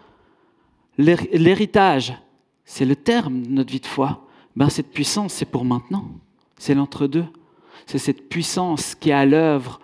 l'héritage, 0.98 2.14
c'est 2.64 2.84
le 2.84 2.96
terme 2.96 3.42
de 3.42 3.50
notre 3.50 3.70
vie 3.70 3.80
de 3.80 3.86
foi, 3.86 4.26
ben 4.54 4.68
cette 4.68 4.90
puissance, 4.90 5.34
c'est 5.34 5.46
pour 5.46 5.64
maintenant. 5.64 6.10
C'est 6.58 6.74
l'entre-deux. 6.74 7.26
C'est 7.84 7.98
cette 7.98 8.28
puissance 8.28 8.94
qui 8.94 9.10
est 9.10 9.14
à 9.14 9.26
l'œuvre 9.26 9.80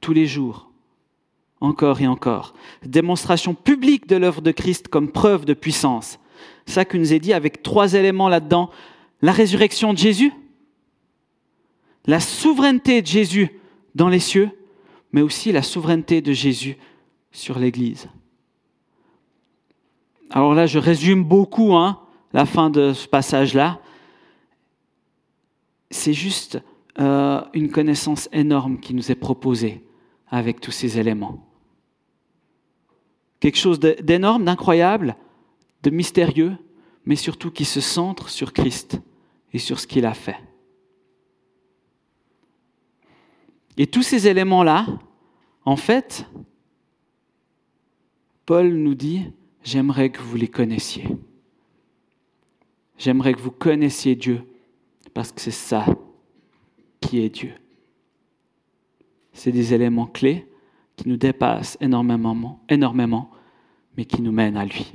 tous 0.00 0.12
les 0.12 0.26
jours, 0.26 0.70
encore 1.60 2.00
et 2.00 2.06
encore. 2.06 2.54
Démonstration 2.84 3.54
publique 3.54 4.06
de 4.06 4.16
l'œuvre 4.16 4.40
de 4.40 4.52
Christ 4.52 4.88
comme 4.88 5.10
preuve 5.10 5.44
de 5.44 5.54
puissance. 5.54 6.18
Ça 6.66 6.84
que 6.84 6.96
nous 6.96 7.12
est 7.12 7.18
dit 7.18 7.32
avec 7.32 7.62
trois 7.62 7.94
éléments 7.94 8.28
là-dedans. 8.28 8.70
La 9.22 9.32
résurrection 9.32 9.92
de 9.92 9.98
Jésus, 9.98 10.32
la 12.06 12.20
souveraineté 12.20 13.02
de 13.02 13.06
Jésus 13.06 13.50
dans 13.94 14.08
les 14.08 14.18
cieux, 14.18 14.50
mais 15.12 15.22
aussi 15.22 15.52
la 15.52 15.62
souveraineté 15.62 16.20
de 16.20 16.32
Jésus 16.32 16.76
sur 17.32 17.58
l'Église. 17.58 18.08
Alors 20.30 20.54
là, 20.54 20.66
je 20.66 20.78
résume 20.78 21.24
beaucoup 21.24 21.74
hein, 21.74 22.00
la 22.32 22.46
fin 22.46 22.70
de 22.70 22.92
ce 22.92 23.06
passage-là, 23.06 23.78
c'est 25.90 26.12
juste 26.12 26.60
euh, 26.98 27.40
une 27.52 27.70
connaissance 27.70 28.28
énorme 28.32 28.80
qui 28.80 28.94
nous 28.94 29.12
est 29.12 29.16
proposée 29.16 29.84
avec 30.28 30.60
tous 30.60 30.72
ces 30.72 30.98
éléments. 30.98 31.46
Quelque 33.38 33.58
chose 33.58 33.78
d'énorme, 33.78 34.44
d'incroyable, 34.44 35.16
de 35.84 35.90
mystérieux, 35.90 36.56
mais 37.04 37.16
surtout 37.16 37.50
qui 37.50 37.64
se 37.64 37.80
centre 37.80 38.28
sur 38.28 38.52
Christ 38.52 39.00
et 39.52 39.58
sur 39.58 39.78
ce 39.78 39.86
qu'il 39.86 40.06
a 40.06 40.14
fait. 40.14 40.38
Et 43.76 43.86
tous 43.86 44.02
ces 44.02 44.26
éléments-là, 44.26 44.86
en 45.64 45.76
fait, 45.76 46.26
Paul 48.46 48.68
nous 48.68 48.94
dit, 48.94 49.30
j'aimerais 49.62 50.10
que 50.10 50.20
vous 50.20 50.36
les 50.36 50.48
connaissiez. 50.48 51.06
J'aimerais 52.96 53.34
que 53.34 53.40
vous 53.40 53.50
connaissiez 53.50 54.14
Dieu 54.14 54.42
parce 55.12 55.32
que 55.32 55.40
c'est 55.40 55.50
ça 55.50 55.84
qui 57.00 57.20
est 57.20 57.28
Dieu. 57.28 57.52
C'est 59.32 59.52
des 59.52 59.74
éléments 59.74 60.06
clés 60.06 60.46
qui 60.96 61.08
nous 61.08 61.16
dépassent 61.16 61.76
énormément, 61.80 62.60
énormément, 62.68 63.30
mais 63.96 64.04
qui 64.04 64.22
nous 64.22 64.32
mènent 64.32 64.56
à 64.56 64.64
lui. 64.64 64.94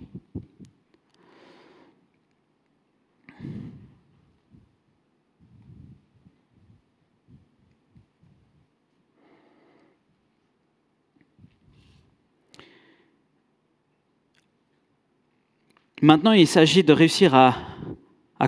Maintenant, 16.01 16.31
il 16.31 16.47
s'agit 16.47 16.83
de 16.83 16.93
réussir 16.93 17.35
à, 17.35 17.55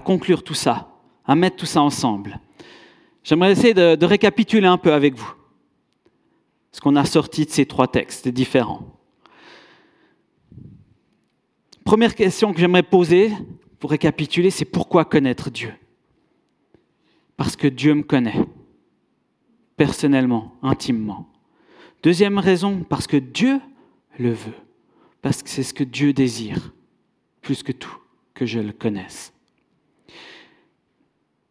conclure 0.04 0.44
tout 0.44 0.54
ça 0.54 0.88
à 1.26 1.36
mettre 1.36 1.58
tout 1.58 1.66
ça 1.66 1.82
ensemble. 1.82 2.40
J'aimerais 3.24 3.52
essayer 3.52 3.74
de, 3.74 4.06
récapituler 4.06 4.68
un 4.68 4.78
peu 4.78 4.94
avec 4.94 5.16
vous 5.16 5.34
ce 6.72 6.80
qu'on 6.80 6.96
a 6.96 7.04
sorti 7.04 7.46
de 7.46 7.52
ces 7.52 7.66
trois 7.66 7.88
textes 7.88 8.30
différents. 8.30 8.98
Première 11.84 12.16
question 12.16 12.54
que 12.54 12.60
j'aimerais 12.60 12.84
poser 12.84 13.32
pour 13.80 13.92
récapituler, 13.92 14.50
c'est 14.52 14.66
pourquoi 14.66 15.04
connaître 15.04 15.50
Dieu? 15.50 15.74
Parce 17.36 17.58
que 17.58 17.68
Dieu 17.68 17.94
me 17.94 18.04
connaît, 18.04 18.46
personnellement, 19.76 20.56
intimement. 20.62 21.28
Deuxième 22.04 22.38
raison, 22.38 22.86
parce 22.88 23.08
que 23.08 23.18
Dieu 23.18 23.60
le 24.18 24.32
veut, 24.32 24.54
parce 25.22 25.44
que 25.44 25.50
c'est 25.50 25.64
ce 25.64 25.74
que 25.74 25.84
Dieu 25.84 26.14
désire, 26.14 26.72
plus 27.42 27.64
que 27.64 27.72
tout, 27.72 27.98
que 28.34 28.46
je 28.46 28.60
le 28.60 28.72
connaisse. 28.72 29.34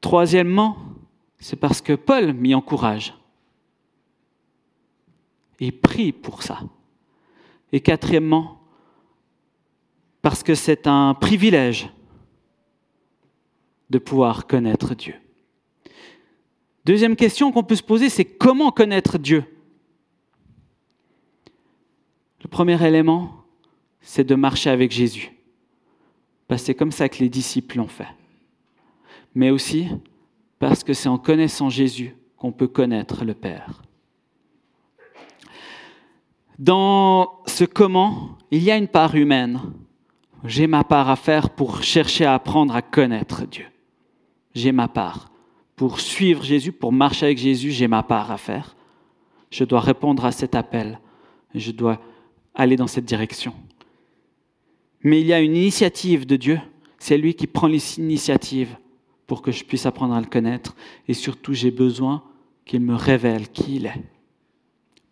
Troisièmement, 0.01 0.77
c'est 1.39 1.57
parce 1.57 1.81
que 1.81 1.93
Paul 1.93 2.33
m'y 2.33 2.55
encourage. 2.55 3.15
Il 5.59 5.79
prie 5.79 6.13
pour 6.13 6.43
ça. 6.43 6.61
Et 7.73 7.81
quatrièmement, 7.81 8.61
parce 10.23 10.43
que 10.43 10.55
c'est 10.55 10.87
un 10.87 11.15
privilège 11.15 11.91
de 13.91 13.99
pouvoir 13.99 14.47
connaître 14.47 14.95
Dieu. 14.95 15.15
Deuxième 16.85 17.17
question 17.17 17.53
qu'on 17.53 17.63
peut 17.63 17.77
se 17.77 17.83
poser, 17.83 18.09
c'est 18.09 18.25
comment 18.25 18.71
connaître 18.71 19.19
Dieu? 19.19 19.45
Le 22.43 22.49
premier 22.49 22.83
élément, 22.87 23.45
c'est 24.01 24.25
de 24.25 24.35
marcher 24.35 24.71
avec 24.71 24.91
Jésus. 24.91 25.31
C'est 26.59 26.75
comme 26.75 26.93
ça 26.93 27.09
que 27.09 27.19
les 27.19 27.29
disciples 27.29 27.79
l'ont 27.79 27.89
fait. 27.89 28.09
Mais 29.35 29.51
aussi 29.51 29.89
parce 30.59 30.85
que 30.85 30.93
c'est 30.93 31.09
en 31.09 31.19
connaissant 31.19 31.71
Jésus 31.71 32.15
qu'on 32.37 32.53
peut 32.53 32.69
connaître 32.69 33.25
le 33.25 33.35
Père. 33.35 33.83
Dans 36.59 37.41
ce 37.47 37.65
comment, 37.65 38.37
il 38.51 38.63
y 38.63 38.71
a 38.71 38.77
une 38.77 38.89
part 38.89 39.15
humaine. 39.15 39.61
J'ai 40.45 40.67
ma 40.67 40.85
part 40.85 41.09
à 41.09 41.17
faire 41.17 41.51
pour 41.51 41.83
chercher 41.83 42.27
à 42.27 42.35
apprendre 42.35 42.75
à 42.75 42.83
connaître 42.83 43.47
Dieu. 43.47 43.67
J'ai 44.55 44.73
ma 44.73 44.89
part. 44.89 45.31
Pour 45.77 46.01
suivre 46.01 46.43
Jésus, 46.43 46.73
pour 46.73 46.93
marcher 46.93 47.27
avec 47.27 47.39
Jésus, 47.39 47.71
j'ai 47.71 47.89
ma 47.89 48.03
part 48.03 48.31
à 48.31 48.37
faire. 48.37 48.77
Je 49.51 49.65
dois 49.65 49.81
répondre 49.81 50.25
à 50.25 50.33
cet 50.33 50.55
appel. 50.55 51.01
Je 51.55 51.71
dois 51.71 51.99
aller 52.55 52.77
dans 52.77 52.87
cette 52.87 53.07
direction. 53.07 53.55
Mais 55.03 55.21
il 55.21 55.27
y 55.27 55.33
a 55.33 55.41
une 55.41 55.57
initiative 55.57 56.27
de 56.27 56.37
Dieu. 56.37 56.61
C'est 56.99 57.17
lui 57.17 57.35
qui 57.35 57.47
prend 57.47 57.67
l'initiative 57.67 58.77
pour 59.27 59.43
que 59.43 59.53
je 59.53 59.65
puisse 59.65 59.87
apprendre 59.87 60.15
à 60.15 60.21
le 60.21 60.27
connaître. 60.27 60.77
Et 61.09 61.15
surtout, 61.15 61.55
j'ai 61.55 61.71
besoin 61.71 62.23
qu'il 62.65 62.81
me 62.81 62.95
révèle 62.95 63.49
qui 63.49 63.77
il 63.77 63.87
est, 63.87 64.03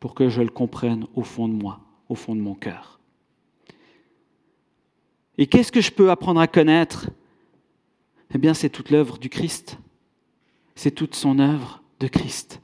pour 0.00 0.14
que 0.14 0.28
je 0.28 0.42
le 0.42 0.50
comprenne 0.50 1.06
au 1.14 1.22
fond 1.22 1.48
de 1.48 1.54
moi, 1.54 1.80
au 2.08 2.14
fond 2.14 2.34
de 2.34 2.40
mon 2.40 2.54
cœur. 2.54 3.00
Et 5.38 5.46
qu'est-ce 5.46 5.72
que 5.72 5.80
je 5.80 5.92
peux 5.92 6.10
apprendre 6.10 6.40
à 6.40 6.46
connaître? 6.46 7.10
Eh 8.34 8.38
bien, 8.38 8.54
c'est 8.54 8.68
toute 8.68 8.90
l'œuvre 8.90 9.18
du 9.18 9.30
Christ. 9.30 9.78
C'est 10.74 10.90
toute 10.90 11.14
son 11.14 11.38
œuvre 11.38 11.82
de 12.00 12.08
Christ. 12.08 12.60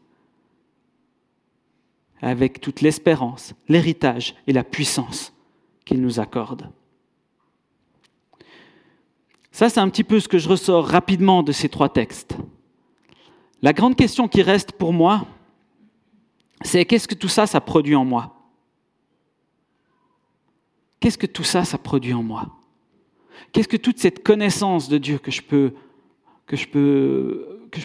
Avec 2.20 2.60
toute 2.60 2.80
l'espérance, 2.80 3.54
l'héritage 3.68 4.34
et 4.46 4.52
la 4.52 4.64
puissance 4.64 5.32
qu'il 5.84 6.00
nous 6.00 6.20
accorde. 6.20 6.68
Ça, 9.54 9.68
c'est 9.68 9.78
un 9.78 9.88
petit 9.88 10.02
peu 10.02 10.18
ce 10.18 10.26
que 10.26 10.36
je 10.36 10.48
ressors 10.48 10.84
rapidement 10.84 11.44
de 11.44 11.52
ces 11.52 11.68
trois 11.68 11.88
textes. 11.88 12.36
La 13.62 13.72
grande 13.72 13.94
question 13.94 14.26
qui 14.26 14.42
reste 14.42 14.72
pour 14.72 14.92
moi, 14.92 15.28
c'est 16.62 16.84
qu'est-ce 16.84 17.06
que 17.06 17.14
tout 17.14 17.28
ça, 17.28 17.46
ça 17.46 17.60
produit 17.60 17.94
en 17.94 18.04
moi? 18.04 18.34
Qu'est-ce 20.98 21.16
que 21.16 21.28
tout 21.28 21.44
ça, 21.44 21.64
ça 21.64 21.78
produit 21.78 22.12
en 22.14 22.24
moi? 22.24 22.48
Qu'est-ce 23.52 23.68
que 23.68 23.76
toute 23.76 24.00
cette 24.00 24.24
connaissance 24.24 24.88
de 24.88 24.98
Dieu 24.98 25.18
que 25.18 25.30
je 25.30 25.40
peux, 25.40 25.72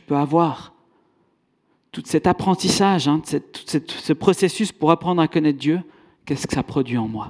avoir? 0.10 0.74
Tout 1.92 2.02
cet 2.04 2.26
apprentissage, 2.26 3.08
hein, 3.08 3.22
tout 3.22 3.64
ce 3.68 4.14
processus 4.14 4.72
pour 4.72 4.90
apprendre 4.90 5.22
à 5.22 5.28
connaître 5.28 5.60
Dieu, 5.60 5.82
qu'est-ce 6.26 6.48
que 6.48 6.56
ça 6.56 6.64
produit 6.64 6.98
en 6.98 7.08
moi? 7.08 7.30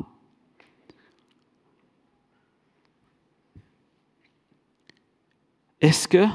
Est-ce 5.82 6.08
que 6.08 6.26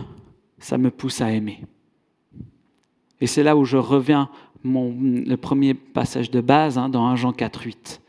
ça 0.59 0.79
me 0.79 0.91
pousse 0.91 1.21
à 1.21 1.31
aimer? 1.31 1.63
Et 3.21 3.27
c'est 3.27 3.43
là 3.43 3.57
où 3.57 3.65
je 3.65 3.77
reviens 3.77 4.31
le 4.65 5.35
premier 5.37 5.75
passage 5.75 6.31
de 6.31 6.41
base 6.41 6.79
hein, 6.79 6.89
dans 6.89 7.07
1 7.07 7.17
Jean 7.17 7.33
4, 7.33 7.63
8. 7.63 8.01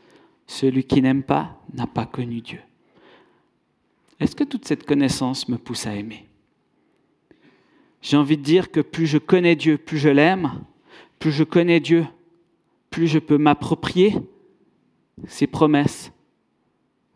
Celui 0.46 0.84
qui 0.84 1.02
n'aime 1.02 1.22
pas 1.22 1.60
n'a 1.74 1.86
pas 1.86 2.06
connu 2.06 2.40
Dieu. 2.40 2.60
Est-ce 4.20 4.34
que 4.34 4.44
toute 4.44 4.64
cette 4.64 4.86
connaissance 4.86 5.48
me 5.48 5.58
pousse 5.58 5.86
à 5.86 5.94
aimer? 5.94 6.26
J'ai 8.00 8.16
envie 8.16 8.38
de 8.38 8.42
dire 8.42 8.70
que 8.70 8.80
plus 8.80 9.06
je 9.06 9.18
connais 9.18 9.56
Dieu, 9.56 9.76
plus 9.76 9.98
je 9.98 10.08
l'aime, 10.08 10.52
plus 11.18 11.32
je 11.32 11.44
connais 11.44 11.80
Dieu, 11.80 12.06
plus 12.90 13.08
je 13.08 13.18
peux 13.18 13.36
m'approprier 13.36 14.14
ses 15.26 15.46
promesses, 15.46 16.12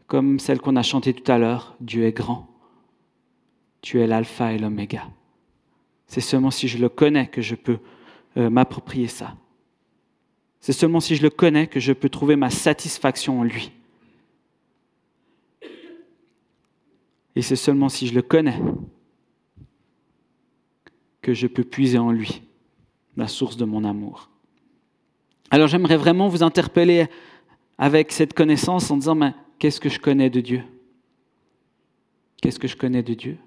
comme 0.06 0.38
celle 0.38 0.60
qu'on 0.60 0.76
a 0.76 0.82
chantée 0.82 1.14
tout 1.14 1.30
à 1.30 1.38
l'heure, 1.38 1.76
Dieu 1.80 2.04
est 2.04 2.12
grand 2.12 2.50
tu 3.82 4.00
es 4.00 4.06
l'alpha 4.06 4.52
et 4.52 4.58
l'oméga. 4.58 5.08
C'est 6.06 6.20
seulement 6.20 6.50
si 6.50 6.68
je 6.68 6.78
le 6.78 6.88
connais 6.88 7.28
que 7.28 7.40
je 7.40 7.54
peux 7.54 7.78
euh, 8.36 8.50
m'approprier 8.50 9.08
ça. 9.08 9.36
C'est 10.60 10.72
seulement 10.72 11.00
si 11.00 11.16
je 11.16 11.22
le 11.22 11.30
connais 11.30 11.66
que 11.66 11.80
je 11.80 11.92
peux 11.92 12.08
trouver 12.08 12.36
ma 12.36 12.50
satisfaction 12.50 13.40
en 13.40 13.44
lui. 13.44 13.72
Et 17.36 17.42
c'est 17.42 17.56
seulement 17.56 17.88
si 17.88 18.06
je 18.06 18.14
le 18.14 18.22
connais 18.22 18.60
que 21.22 21.32
je 21.32 21.46
peux 21.46 21.64
puiser 21.64 21.98
en 21.98 22.10
lui 22.10 22.42
la 23.16 23.28
source 23.28 23.56
de 23.56 23.64
mon 23.64 23.84
amour. 23.84 24.30
Alors 25.50 25.68
j'aimerais 25.68 25.96
vraiment 25.96 26.28
vous 26.28 26.42
interpeller 26.42 27.06
avec 27.78 28.12
cette 28.12 28.34
connaissance 28.34 28.90
en 28.90 28.96
disant, 28.96 29.14
mais 29.14 29.32
qu'est-ce 29.58 29.80
que 29.80 29.88
je 29.88 29.98
connais 29.98 30.30
de 30.30 30.40
Dieu? 30.40 30.62
Qu'est-ce 32.42 32.58
que 32.58 32.68
je 32.68 32.76
connais 32.76 33.02
de 33.02 33.14
Dieu? 33.14 33.38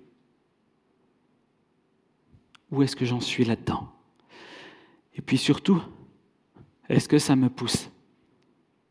Où 2.74 2.82
est-ce 2.82 2.96
que 2.96 3.06
j'en 3.06 3.20
suis 3.20 3.46
là-dedans? 3.46 3.88
Et 5.14 5.22
puis 5.22 5.38
surtout, 5.38 5.80
est-ce 6.90 7.08
que 7.08 7.20
ça 7.20 7.36
me 7.36 7.48
pousse 7.48 7.88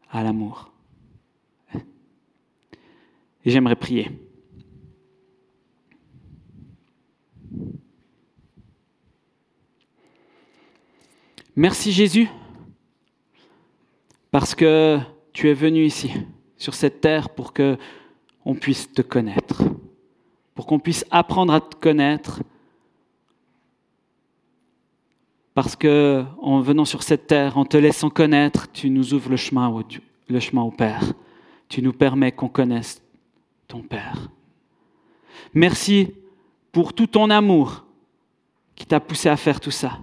à 0.09 0.22
l'amour? 0.22 0.70
Et 3.45 3.51
j'aimerais 3.51 3.74
prier. 3.74 4.09
Merci 11.57 11.91
Jésus, 11.91 12.28
parce 14.30 14.55
que 14.55 15.01
tu 15.33 15.51
es 15.51 15.55
venu 15.55 15.85
ici, 15.85 16.12
sur 16.57 16.74
cette 16.74 17.01
terre, 17.01 17.30
pour 17.30 17.53
que 17.53 17.76
on 18.45 18.55
puisse 18.55 18.93
te 18.93 19.03
connaître, 19.03 19.64
pour 20.55 20.66
qu'on 20.66 20.78
puisse 20.78 21.05
apprendre 21.11 21.53
à 21.53 21.61
te 21.61 21.74
connaître 21.74 22.43
parce 25.55 25.76
que 25.76 26.24
en 26.40 26.61
venant 26.61 26.84
sur 26.84 27.03
cette 27.03 27.26
terre, 27.26 27.59
en 27.59 27.64
te 27.64 27.76
laissant 27.76 28.11
connaître, 28.11 28.70
tu 28.72 28.90
nous 28.90 29.14
ouvres 29.14 29.30
le 29.30 29.36
chemin 29.36 29.68
au, 29.68 29.82
le 30.28 30.40
chemin 30.40 30.62
au 30.62 30.70
Père. 30.70 31.12
Tu 31.68 31.82
nous 31.82 31.92
permets 31.92 32.32
qu'on 32.32 32.48
connaisse 32.48 33.03
ton 33.68 33.82
Père. 33.82 34.28
Merci 35.55 36.14
pour 36.70 36.92
tout 36.92 37.07
ton 37.07 37.28
amour 37.30 37.84
qui 38.74 38.86
t'a 38.86 39.00
poussé 39.00 39.28
à 39.28 39.36
faire 39.36 39.61
tout 39.61 39.70
ça. 39.70 39.98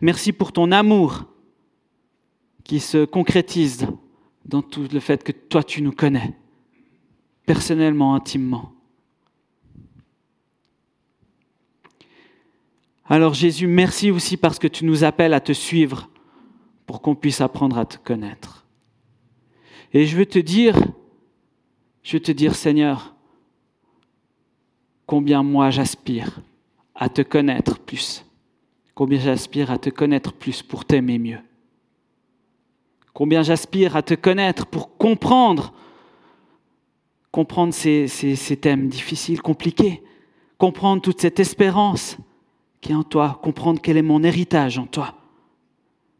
Merci 0.00 0.32
pour 0.32 0.52
ton 0.52 0.72
amour 0.72 1.24
qui 2.64 2.80
se 2.80 3.04
concrétise 3.04 3.86
dans 4.44 4.62
tout 4.62 4.86
le 4.92 5.00
fait 5.00 5.22
que 5.22 5.32
toi 5.32 5.62
tu 5.62 5.82
nous 5.82 5.92
connais, 5.92 6.34
personnellement, 7.46 8.14
intimement. 8.14 8.72
Alors 13.12 13.34
Jésus, 13.34 13.66
merci 13.66 14.10
aussi 14.10 14.38
parce 14.38 14.58
que 14.58 14.66
tu 14.66 14.86
nous 14.86 15.04
appelles 15.04 15.34
à 15.34 15.40
te 15.40 15.52
suivre 15.52 16.08
pour 16.86 17.02
qu'on 17.02 17.14
puisse 17.14 17.42
apprendre 17.42 17.76
à 17.76 17.84
te 17.84 17.98
connaître. 17.98 18.64
Et 19.92 20.06
je 20.06 20.16
veux 20.16 20.24
te 20.24 20.38
dire, 20.38 20.78
je 22.02 22.16
te 22.16 22.32
dire 22.32 22.54
Seigneur, 22.54 23.14
combien 25.04 25.42
moi 25.42 25.68
j'aspire 25.68 26.40
à 26.94 27.10
te 27.10 27.20
connaître 27.20 27.78
plus, 27.78 28.24
combien 28.94 29.20
j'aspire 29.20 29.70
à 29.70 29.76
te 29.76 29.90
connaître 29.90 30.32
plus 30.32 30.62
pour 30.62 30.86
t'aimer 30.86 31.18
mieux, 31.18 31.40
combien 33.12 33.42
j'aspire 33.42 33.94
à 33.94 34.02
te 34.02 34.14
connaître 34.14 34.64
pour 34.64 34.96
comprendre, 34.96 35.74
comprendre 37.30 37.74
ces 37.74 38.58
thèmes 38.58 38.88
difficiles, 38.88 39.42
compliqués, 39.42 40.02
comprendre 40.56 41.02
toute 41.02 41.20
cette 41.20 41.40
espérance 41.40 42.16
qui 42.82 42.92
est 42.92 42.96
en 42.96 43.04
toi, 43.04 43.40
comprendre 43.42 43.80
quel 43.80 43.96
est 43.96 44.02
mon 44.02 44.22
héritage 44.22 44.76
en 44.76 44.86
toi, 44.86 45.14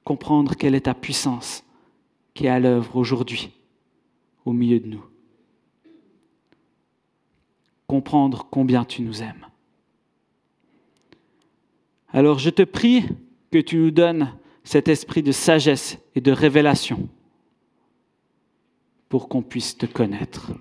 comprendre 0.04 0.54
quelle 0.54 0.76
est 0.76 0.82
ta 0.82 0.94
puissance 0.94 1.64
qui 2.32 2.46
est 2.46 2.50
à 2.50 2.60
l'œuvre 2.60 2.96
aujourd'hui 2.96 3.50
au 4.46 4.52
milieu 4.52 4.80
de 4.80 4.86
nous. 4.86 5.04
Comprendre 7.86 8.46
combien 8.50 8.84
tu 8.84 9.02
nous 9.02 9.22
aimes. 9.22 9.46
Alors 12.08 12.38
je 12.38 12.48
te 12.48 12.62
prie 12.62 13.04
que 13.50 13.58
tu 13.58 13.76
nous 13.76 13.90
donnes 13.90 14.32
cet 14.62 14.86
esprit 14.86 15.22
de 15.22 15.32
sagesse 15.32 15.98
et 16.14 16.20
de 16.20 16.30
révélation 16.30 17.08
pour 19.08 19.28
qu'on 19.28 19.42
puisse 19.42 19.76
te 19.76 19.86
connaître. 19.86 20.52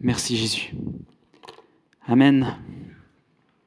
Merci 0.00 0.36
Jésus. 0.36 0.74
Amen. 2.10 2.89